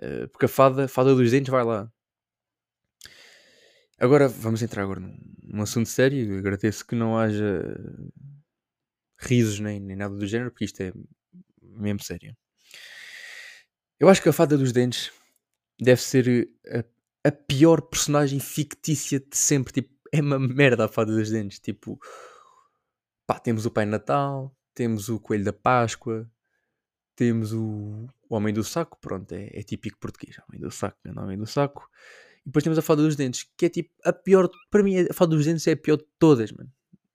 Uh, 0.00 0.28
porque 0.28 0.46
a 0.46 0.48
fada, 0.48 0.88
fada 0.88 1.14
dos 1.14 1.30
dentes 1.30 1.50
vai 1.50 1.64
lá. 1.64 1.90
Agora, 3.98 4.28
vamos 4.28 4.62
entrar 4.62 4.82
agora 4.82 5.00
num, 5.00 5.16
num 5.42 5.62
assunto 5.62 5.88
sério. 5.88 6.34
Eu 6.34 6.38
agradeço 6.38 6.86
que 6.86 6.94
não 6.94 7.16
haja 7.16 7.64
risos 9.18 9.58
nem, 9.60 9.80
nem 9.80 9.96
nada 9.96 10.14
do 10.14 10.26
género, 10.26 10.50
porque 10.50 10.66
isto 10.66 10.80
é 10.82 10.92
mesmo 11.62 12.02
sério. 12.02 12.36
Eu 13.98 14.08
acho 14.08 14.22
que 14.22 14.28
a 14.28 14.32
fada 14.32 14.58
dos 14.58 14.72
dentes 14.72 15.10
deve 15.80 16.02
ser 16.02 16.48
a, 16.68 17.28
a 17.28 17.32
pior 17.32 17.80
personagem 17.80 18.38
fictícia 18.38 19.18
de 19.18 19.36
sempre. 19.36 19.72
Tipo, 19.72 19.95
é 20.12 20.20
uma 20.20 20.38
merda 20.38 20.84
a 20.84 20.88
fada 20.88 21.12
dos 21.12 21.30
dentes. 21.30 21.58
Tipo, 21.58 21.98
pá, 23.26 23.38
temos 23.38 23.66
o 23.66 23.70
Pai 23.70 23.86
Natal, 23.86 24.54
temos 24.74 25.08
o 25.08 25.18
Coelho 25.18 25.44
da 25.44 25.52
Páscoa, 25.52 26.30
temos 27.14 27.52
o, 27.52 28.08
o 28.28 28.36
Homem 28.36 28.52
do 28.52 28.62
Saco, 28.62 28.98
pronto, 29.00 29.32
é, 29.32 29.50
é 29.52 29.62
típico 29.62 29.98
português. 29.98 30.36
Homem 30.48 30.60
do 30.60 30.70
Saco, 30.70 30.98
não 31.04 31.24
Homem 31.24 31.38
do 31.38 31.46
Saco. 31.46 31.88
E 32.42 32.46
depois 32.46 32.62
temos 32.62 32.78
a 32.78 32.82
fada 32.82 33.02
dos 33.02 33.16
dentes, 33.16 33.48
que 33.56 33.66
é 33.66 33.68
tipo 33.68 33.90
a 34.04 34.12
pior, 34.12 34.48
para 34.70 34.82
mim, 34.82 35.00
a 35.00 35.14
fada 35.14 35.34
dos 35.34 35.44
dentes 35.44 35.66
é 35.66 35.72
a 35.72 35.76
pior 35.76 35.96
de 35.96 36.06
todas, 36.18 36.52
mano. 36.52 36.70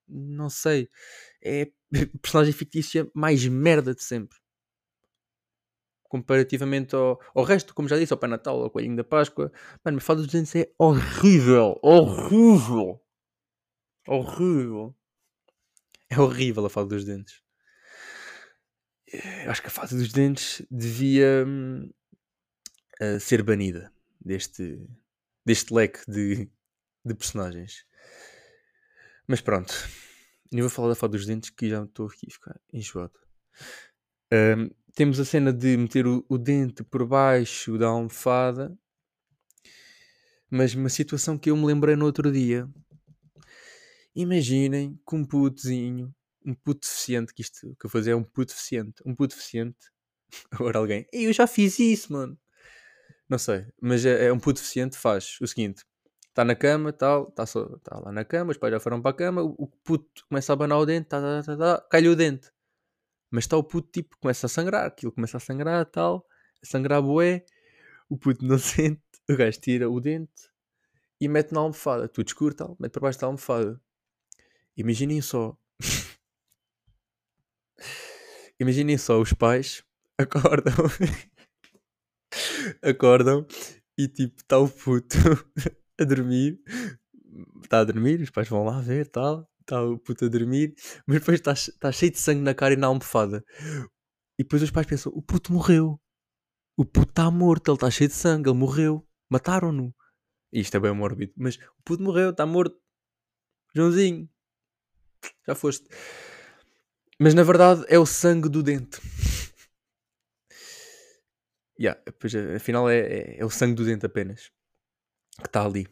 Não 0.08 0.50
sei. 0.50 0.90
É 1.40 1.62
a 1.62 1.66
personagem 2.20 2.52
fictícia 2.52 3.10
mais 3.14 3.46
merda 3.46 3.94
de 3.94 4.02
sempre 4.02 4.41
comparativamente 6.12 6.94
ao, 6.94 7.18
ao 7.34 7.42
resto, 7.42 7.74
como 7.74 7.88
já 7.88 7.96
disse, 7.96 8.12
ao 8.12 8.18
Pai 8.18 8.28
Natal, 8.28 8.62
ao 8.62 8.68
Coelhinho 8.68 8.96
da 8.96 9.02
Páscoa. 9.02 9.50
Mano, 9.82 9.98
Fada 9.98 10.20
dos 10.20 10.30
Dentes 10.30 10.54
é 10.54 10.70
horrível, 10.78 11.80
horrível, 11.82 13.02
horrível. 14.06 14.94
É 16.10 16.20
horrível 16.20 16.66
a 16.66 16.68
Fada 16.68 16.88
dos 16.88 17.06
Dentes. 17.06 17.40
Eu 19.10 19.50
acho 19.50 19.62
que 19.62 19.68
a 19.68 19.70
Fada 19.70 19.96
dos 19.96 20.12
Dentes 20.12 20.60
devia 20.70 21.46
uh, 23.00 23.18
ser 23.18 23.42
banida 23.42 23.90
deste, 24.20 24.86
deste 25.46 25.72
leque 25.72 26.00
de, 26.06 26.46
de 27.06 27.14
personagens. 27.14 27.86
Mas 29.26 29.40
pronto, 29.40 29.72
nem 30.52 30.60
vou 30.60 30.68
falar 30.68 30.90
da 30.90 30.94
Fada 30.94 31.16
dos 31.16 31.24
Dentes 31.24 31.48
que 31.48 31.70
já 31.70 31.82
estou 31.82 32.06
aqui 32.06 32.26
a 32.28 32.34
ficar 32.34 32.60
enjoado. 32.70 33.18
Um, 34.30 34.70
temos 34.94 35.18
a 35.18 35.24
cena 35.24 35.52
de 35.52 35.76
meter 35.76 36.06
o, 36.06 36.24
o, 36.28 36.36
dente 36.36 36.84
por 36.84 37.06
baixo 37.06 37.78
da 37.78 37.88
almofada, 37.88 38.76
mas 40.50 40.74
uma 40.74 40.88
situação 40.88 41.38
que 41.38 41.50
eu 41.50 41.56
me 41.56 41.64
lembrei 41.66 41.96
no 41.96 42.04
outro 42.04 42.30
dia. 42.30 42.68
Imaginem 44.14 45.00
que 45.08 45.16
um 45.16 45.24
putozinho, 45.24 46.14
um 46.44 46.54
puto 46.54 46.86
deficiente, 46.86 47.32
que 47.32 47.40
isto 47.40 47.74
que 47.80 47.86
eu 47.86 47.90
fazer 47.90 48.10
é 48.10 48.16
um 48.16 48.22
puto 48.22 48.52
deficiente, 48.52 49.02
um 49.06 49.14
puto 49.14 49.34
deficiente. 49.34 49.78
Agora 50.50 50.78
alguém, 50.78 51.06
eu 51.12 51.32
já 51.32 51.46
fiz 51.46 51.78
isso, 51.78 52.12
mano. 52.12 52.38
Não 53.28 53.38
sei, 53.38 53.66
mas 53.80 54.04
é, 54.04 54.26
é 54.26 54.32
um 54.32 54.38
puto 54.38 54.60
deficiente 54.60 54.98
faz 54.98 55.38
o 55.40 55.46
seguinte: 55.46 55.84
está 56.28 56.44
na 56.44 56.54
cama, 56.54 56.92
tal, 56.92 57.28
está 57.28 57.46
tá 57.82 57.98
lá 57.98 58.12
na 58.12 58.24
cama, 58.24 58.50
os 58.50 58.58
pais 58.58 58.72
já 58.72 58.80
foram 58.80 59.00
para 59.00 59.10
a 59.12 59.14
cama, 59.14 59.42
o, 59.42 59.54
o 59.58 59.66
puto 59.66 60.26
começa 60.28 60.52
a 60.52 60.54
abanar 60.54 60.78
o 60.78 60.86
dente, 60.86 61.08
tá, 61.08 61.20
tá, 61.20 61.42
tá, 61.42 61.56
tá, 61.56 61.86
cai-lhe 61.90 62.08
o 62.08 62.16
dente. 62.16 62.50
Mas 63.32 63.44
está 63.44 63.56
o 63.56 63.64
puto, 63.64 63.88
tipo, 63.90 64.18
começa 64.18 64.44
a 64.44 64.48
sangrar, 64.48 64.86
aquilo 64.86 65.10
começa 65.10 65.38
a 65.38 65.40
sangrar, 65.40 65.86
tal, 65.86 66.26
a 66.62 66.66
sangrar 66.66 67.00
bué, 67.00 67.46
o 68.06 68.18
puto 68.18 68.44
não 68.44 68.58
sente, 68.60 69.00
o 69.28 69.34
gajo 69.34 69.58
tira 69.58 69.88
o 69.88 69.98
dente 69.98 70.52
e 71.18 71.26
mete 71.28 71.52
na 71.52 71.60
almofada, 71.60 72.06
tudo 72.06 72.26
escuro, 72.26 72.54
tal, 72.54 72.76
mete 72.78 72.92
para 72.92 73.00
baixo 73.00 73.18
da 73.18 73.26
almofada. 73.26 73.80
Imaginem 74.76 75.22
só. 75.22 75.56
Imaginem 78.60 78.98
só, 78.98 79.18
os 79.18 79.32
pais 79.32 79.82
acordam, 80.18 80.74
acordam 82.82 83.46
e 83.96 84.08
tipo, 84.08 84.42
está 84.42 84.58
o 84.58 84.68
puto 84.68 85.16
a 85.98 86.04
dormir, 86.04 86.60
está 87.62 87.80
a 87.80 87.84
dormir, 87.84 88.20
os 88.20 88.28
pais 88.28 88.48
vão 88.48 88.62
lá 88.62 88.78
ver, 88.80 89.06
tal, 89.08 89.50
está 89.62 89.82
o 89.82 89.98
puto 89.98 90.26
a 90.26 90.28
dormir, 90.28 90.74
mas 91.06 91.20
depois 91.20 91.40
está 91.40 91.54
tá 91.80 91.90
cheio 91.90 92.12
de 92.12 92.18
sangue 92.18 92.42
na 92.42 92.54
cara 92.54 92.74
e 92.74 92.76
na 92.76 92.86
almofada. 92.86 93.42
E 94.38 94.42
depois 94.42 94.62
os 94.62 94.70
pais 94.70 94.86
pensam: 94.86 95.12
o 95.14 95.22
puto 95.22 95.52
morreu. 95.52 96.00
O 96.76 96.84
puto 96.84 97.10
está 97.10 97.30
morto, 97.30 97.70
ele 97.70 97.76
está 97.76 97.90
cheio 97.90 98.08
de 98.08 98.14
sangue, 98.14 98.48
ele 98.48 98.58
morreu. 98.58 99.06
Mataram-no. 99.30 99.94
Isto 100.52 100.76
é 100.76 100.80
bem 100.80 100.94
mórbido, 100.94 101.32
mas 101.36 101.56
o 101.56 101.82
puto 101.84 102.02
morreu, 102.02 102.30
está 102.30 102.44
morto. 102.44 102.78
Joãozinho, 103.74 104.28
já 105.46 105.54
foste. 105.54 105.88
Mas 107.18 107.34
na 107.34 107.42
verdade 107.42 107.84
é 107.88 107.98
o 107.98 108.04
sangue 108.04 108.48
do 108.48 108.62
dente. 108.62 109.00
yeah, 111.78 111.98
pois, 112.18 112.34
afinal 112.34 112.90
é, 112.90 112.98
é, 112.98 113.40
é 113.40 113.44
o 113.44 113.50
sangue 113.50 113.74
do 113.74 113.84
dente 113.84 114.04
apenas 114.04 114.50
que 115.40 115.46
está 115.46 115.64
ali. 115.64 115.86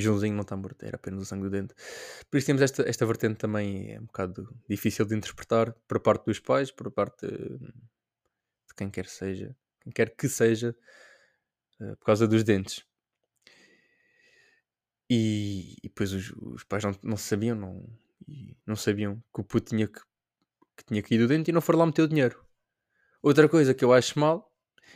Joãozinho 0.00 0.34
não 0.34 0.42
está 0.42 0.56
morto, 0.56 0.82
era 0.84 0.96
apenas 0.96 1.22
o 1.22 1.24
sangue 1.24 1.44
do 1.44 1.50
dente. 1.50 1.74
Por 2.30 2.36
isso 2.36 2.46
temos 2.46 2.62
esta, 2.62 2.88
esta 2.88 3.06
vertente 3.06 3.36
também, 3.36 3.92
é 3.94 4.00
um 4.00 4.06
bocado 4.06 4.48
difícil 4.68 5.04
de 5.04 5.14
interpretar 5.14 5.72
por 5.86 6.00
parte 6.00 6.26
dos 6.26 6.38
pais, 6.40 6.70
por 6.70 6.90
parte 6.90 7.26
de 7.26 8.74
quem 8.76 8.90
quer 8.90 9.06
seja, 9.06 9.56
quem 9.80 9.92
quer 9.92 10.14
que 10.14 10.28
seja, 10.28 10.76
uh, 11.80 11.96
por 11.96 12.06
causa 12.06 12.26
dos 12.26 12.44
dentes. 12.44 12.84
E, 15.08 15.76
e 15.82 15.88
depois 15.88 16.12
os, 16.12 16.32
os, 16.36 16.64
pais 16.64 16.82
não, 16.82 16.94
não 17.02 17.16
sabiam, 17.16 17.56
não, 17.56 17.88
não 18.66 18.76
sabiam 18.76 19.22
que 19.32 19.40
o 19.40 19.44
puto 19.44 19.70
tinha 19.70 19.86
que, 19.86 20.00
que 20.76 20.84
tinha 20.84 21.28
dente 21.28 21.50
e 21.50 21.52
não 21.52 21.60
foram 21.60 21.78
lá 21.78 21.86
meter 21.86 22.02
o 22.02 22.08
dinheiro. 22.08 22.44
Outra 23.22 23.48
coisa 23.48 23.72
que 23.72 23.84
eu 23.84 23.92
acho 23.92 24.18
mal 24.18 24.52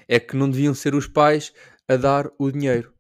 é 0.07 0.19
que 0.21 0.37
não 0.37 0.51
deviam 0.51 0.75
ser 0.75 0.95
os 0.95 1.07
pais 1.07 1.53
a 1.89 1.97
dar 1.97 2.31
o 2.39 2.51
dinheiro. 2.51 2.95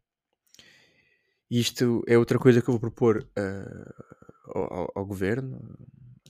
Isto 1.50 2.04
é 2.06 2.16
outra 2.16 2.38
coisa 2.38 2.62
que 2.62 2.68
eu 2.68 2.72
vou 2.72 2.80
propor 2.80 3.26
uh, 3.36 4.04
ao, 4.54 4.92
ao, 4.94 5.06
governo, 5.06 5.60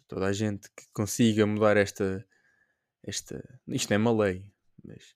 toda 0.08 0.26
a 0.26 0.32
gente 0.32 0.68
que 0.70 0.84
consiga 0.92 1.46
mudar 1.46 1.76
esta, 1.76 2.26
esta. 3.04 3.42
Isto 3.68 3.90
não 3.90 3.94
é 3.96 3.98
uma 3.98 4.24
lei, 4.24 4.46
mas 4.84 5.14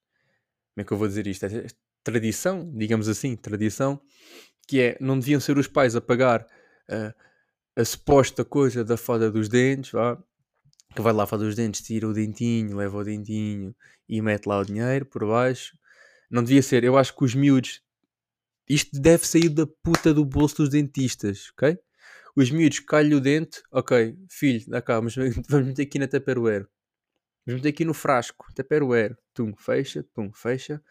como 0.75 0.83
é 0.83 0.85
que 0.85 0.93
eu 0.93 0.99
vou 0.99 1.09
dizer 1.09 1.27
isto? 1.27 1.47
Esta 1.47 1.79
tradição, 2.03 2.71
digamos 2.77 3.09
assim, 3.09 3.35
tradição, 3.35 3.99
que 4.69 4.81
é 4.81 4.97
não 5.01 5.19
deviam 5.19 5.41
ser 5.41 5.57
os 5.57 5.67
pais 5.67 5.97
a 5.97 6.01
pagar 6.01 6.43
uh, 6.43 7.15
a 7.77 7.85
suposta 7.85 8.45
coisa 8.45 8.85
da 8.85 8.97
fada 8.97 9.31
dos 9.31 9.49
dentes, 9.49 9.91
vá, 9.91 10.23
que 10.95 11.03
vai 11.03 11.13
lá 11.13 11.27
fazer 11.27 11.47
os 11.47 11.57
dentes, 11.57 11.81
tira 11.81 12.09
o 12.09 12.13
dentinho, 12.13 12.77
leva 12.77 12.99
o 12.99 13.05
dentinho 13.05 13.75
e 14.09 14.23
mete 14.23 14.47
lá 14.47 14.59
o 14.59 14.65
dinheiro 14.65 15.05
por 15.07 15.27
baixo. 15.27 15.77
Não 16.31 16.43
devia 16.43 16.63
ser. 16.63 16.85
Eu 16.85 16.97
acho 16.97 17.15
que 17.17 17.25
os 17.25 17.35
miúdos. 17.35 17.83
Isto 18.69 18.99
deve 19.01 19.27
sair 19.27 19.49
da 19.49 19.67
puta 19.67 20.15
do 20.15 20.25
bolso 20.25 20.57
dos 20.57 20.71
dentistas, 20.71 21.51
ok? 21.53 21.79
Os 22.37 22.51
miúdos 22.51 22.81
calham 22.81 23.19
o 23.19 23.21
dente, 23.21 23.63
ok, 23.71 24.17
filho, 24.29 24.65
dá 24.69 24.83
cá, 24.83 24.95
vamos 25.49 25.67
meter 25.67 25.83
aqui 25.83 25.99
na 25.99 26.09
Tupperware. 26.09 26.67
Vamos 27.47 27.61
meter 27.61 27.69
aqui 27.69 27.85
no 27.85 27.95
frasco, 27.95 28.47
Tupperware. 28.55 29.17
Tum, 29.35 29.55
fecha, 29.55 30.03
tum, 30.15 30.33
fecha. 30.33 30.83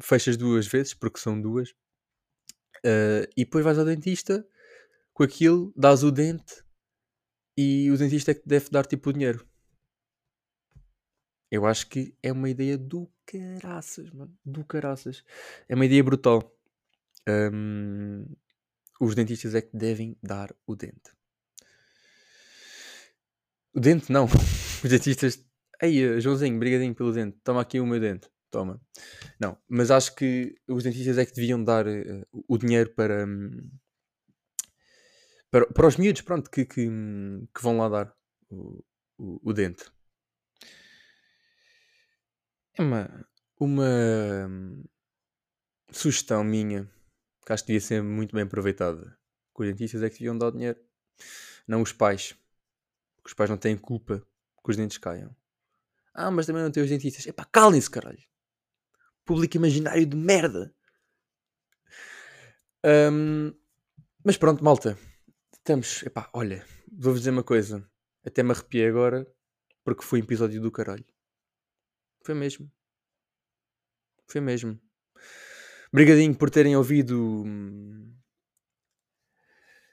Fechas 0.00 0.36
duas 0.36 0.66
vezes, 0.66 0.94
porque 0.94 1.20
são 1.20 1.40
duas. 1.40 1.70
Uh, 2.84 3.24
e 3.36 3.44
depois 3.44 3.64
vais 3.64 3.78
ao 3.78 3.84
dentista 3.84 4.46
com 5.12 5.22
aquilo, 5.22 5.72
dás 5.76 6.02
o 6.02 6.10
dente 6.10 6.64
e 7.56 7.90
o 7.90 7.96
dentista 7.96 8.32
é 8.32 8.34
que 8.34 8.46
deve 8.46 8.68
dar 8.70 8.84
tipo 8.84 9.10
o 9.10 9.12
dinheiro. 9.12 9.46
Eu 11.54 11.66
acho 11.66 11.88
que 11.88 12.12
é 12.20 12.32
uma 12.32 12.50
ideia 12.50 12.76
do 12.76 13.08
caraças, 13.24 14.10
mano. 14.10 14.36
Do 14.44 14.64
caraças. 14.64 15.22
É 15.68 15.76
uma 15.76 15.86
ideia 15.86 16.02
brutal. 16.02 16.52
Um, 17.28 18.26
os 19.00 19.14
dentistas 19.14 19.54
é 19.54 19.62
que 19.62 19.76
devem 19.76 20.18
dar 20.20 20.52
o 20.66 20.74
dente. 20.74 21.12
O 23.72 23.78
dente 23.78 24.10
não. 24.10 24.24
Os 24.82 24.90
dentistas. 24.90 25.46
Ei, 25.80 26.20
Joãozinho, 26.20 26.58
brigadinho 26.58 26.92
pelo 26.92 27.12
dente. 27.12 27.38
Toma 27.44 27.60
aqui 27.60 27.78
o 27.78 27.86
meu 27.86 28.00
dente. 28.00 28.28
Toma. 28.50 28.80
Não, 29.38 29.56
mas 29.68 29.92
acho 29.92 30.12
que 30.16 30.56
os 30.66 30.82
dentistas 30.82 31.18
é 31.18 31.24
que 31.24 31.34
deviam 31.34 31.62
dar 31.62 31.86
uh, 31.86 32.26
o 32.48 32.58
dinheiro 32.58 32.90
para. 32.90 33.24
Um, 33.24 33.70
para, 35.52 35.66
para 35.66 35.86
os 35.86 35.96
miúdos, 35.96 36.22
pronto, 36.22 36.50
que, 36.50 36.64
que, 36.64 36.88
que 37.54 37.62
vão 37.62 37.78
lá 37.78 37.88
dar 37.88 38.14
o, 38.50 38.84
o, 39.16 39.50
o, 39.50 39.52
dente. 39.52 39.84
É 42.76 42.82
uma, 42.82 43.26
uma 43.58 43.88
hum, 44.48 44.84
sugestão 45.92 46.42
minha 46.42 46.90
que 47.46 47.52
acho 47.52 47.62
que 47.62 47.68
devia 47.68 47.80
ser 47.80 48.02
muito 48.02 48.34
bem 48.34 48.42
aproveitada. 48.44 49.16
Que 49.54 49.62
os 49.62 49.68
dentistas 49.68 50.02
é 50.02 50.10
que 50.10 50.18
deviam 50.18 50.36
dar 50.36 50.48
o 50.48 50.52
dinheiro, 50.52 50.80
não 51.68 51.82
os 51.82 51.92
pais. 51.92 52.34
Porque 53.16 53.28
os 53.28 53.34
pais 53.34 53.48
não 53.48 53.56
têm 53.56 53.76
culpa 53.76 54.18
que 54.64 54.70
os 54.70 54.76
dentes 54.76 54.98
caiam. 54.98 55.34
Ah, 56.12 56.30
mas 56.30 56.46
também 56.46 56.62
não 56.62 56.70
tem 56.70 56.82
os 56.82 56.88
dentistas. 56.90 57.26
Epá, 57.26 57.44
calem-se, 57.44 57.90
caralho. 57.90 58.22
Público 59.24 59.56
imaginário 59.56 60.04
de 60.04 60.16
merda. 60.16 60.74
Um, 62.84 63.54
mas 64.24 64.36
pronto, 64.36 64.64
malta. 64.64 64.98
Estamos, 65.52 66.02
epá, 66.02 66.28
olha, 66.32 66.66
vou-vos 66.92 67.20
dizer 67.20 67.30
uma 67.30 67.44
coisa. 67.44 67.88
Até 68.24 68.42
me 68.42 68.50
arrepiei 68.50 68.88
agora 68.88 69.26
porque 69.84 70.02
foi 70.02 70.20
um 70.20 70.24
episódio 70.24 70.60
do 70.60 70.72
caralho. 70.72 71.04
Foi 72.24 72.34
mesmo. 72.34 72.72
Foi 74.26 74.40
mesmo. 74.40 74.80
Obrigadinho 75.92 76.34
por 76.34 76.50
terem 76.50 76.74
ouvido 76.74 77.44
hum, 77.44 78.16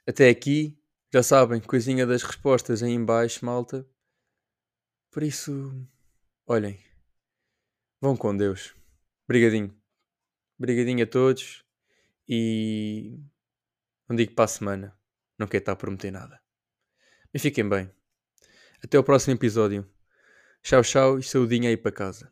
até 0.07 0.29
aqui. 0.29 0.77
Já 1.13 1.21
sabem, 1.21 1.59
coisinha 1.59 2.07
das 2.07 2.23
respostas 2.23 2.81
aí 2.81 2.91
em 2.91 3.03
baixo, 3.03 3.45
malta. 3.45 3.85
Por 5.11 5.23
isso, 5.23 5.85
olhem, 6.47 6.79
vão 7.99 8.15
com 8.15 8.35
Deus. 8.35 8.73
Obrigadinho. 9.25 9.77
Obrigadinho 10.57 11.03
a 11.03 11.07
todos 11.07 11.65
e 12.29 13.19
não 14.07 14.15
digo 14.15 14.33
para 14.33 14.45
a 14.45 14.47
semana. 14.47 14.97
Não 15.37 15.47
quero 15.47 15.63
estar 15.63 15.73
a 15.73 15.75
prometer 15.75 16.11
nada. 16.11 16.41
Mas 17.33 17.41
fiquem 17.41 17.67
bem. 17.67 17.91
Até 18.81 18.97
o 18.97 19.03
próximo 19.03 19.35
episódio. 19.35 19.85
Tchau, 20.63 20.81
tchau 20.83 21.19
e 21.19 21.23
saudinha 21.23 21.69
aí 21.69 21.77
para 21.77 21.91
casa. 21.91 22.31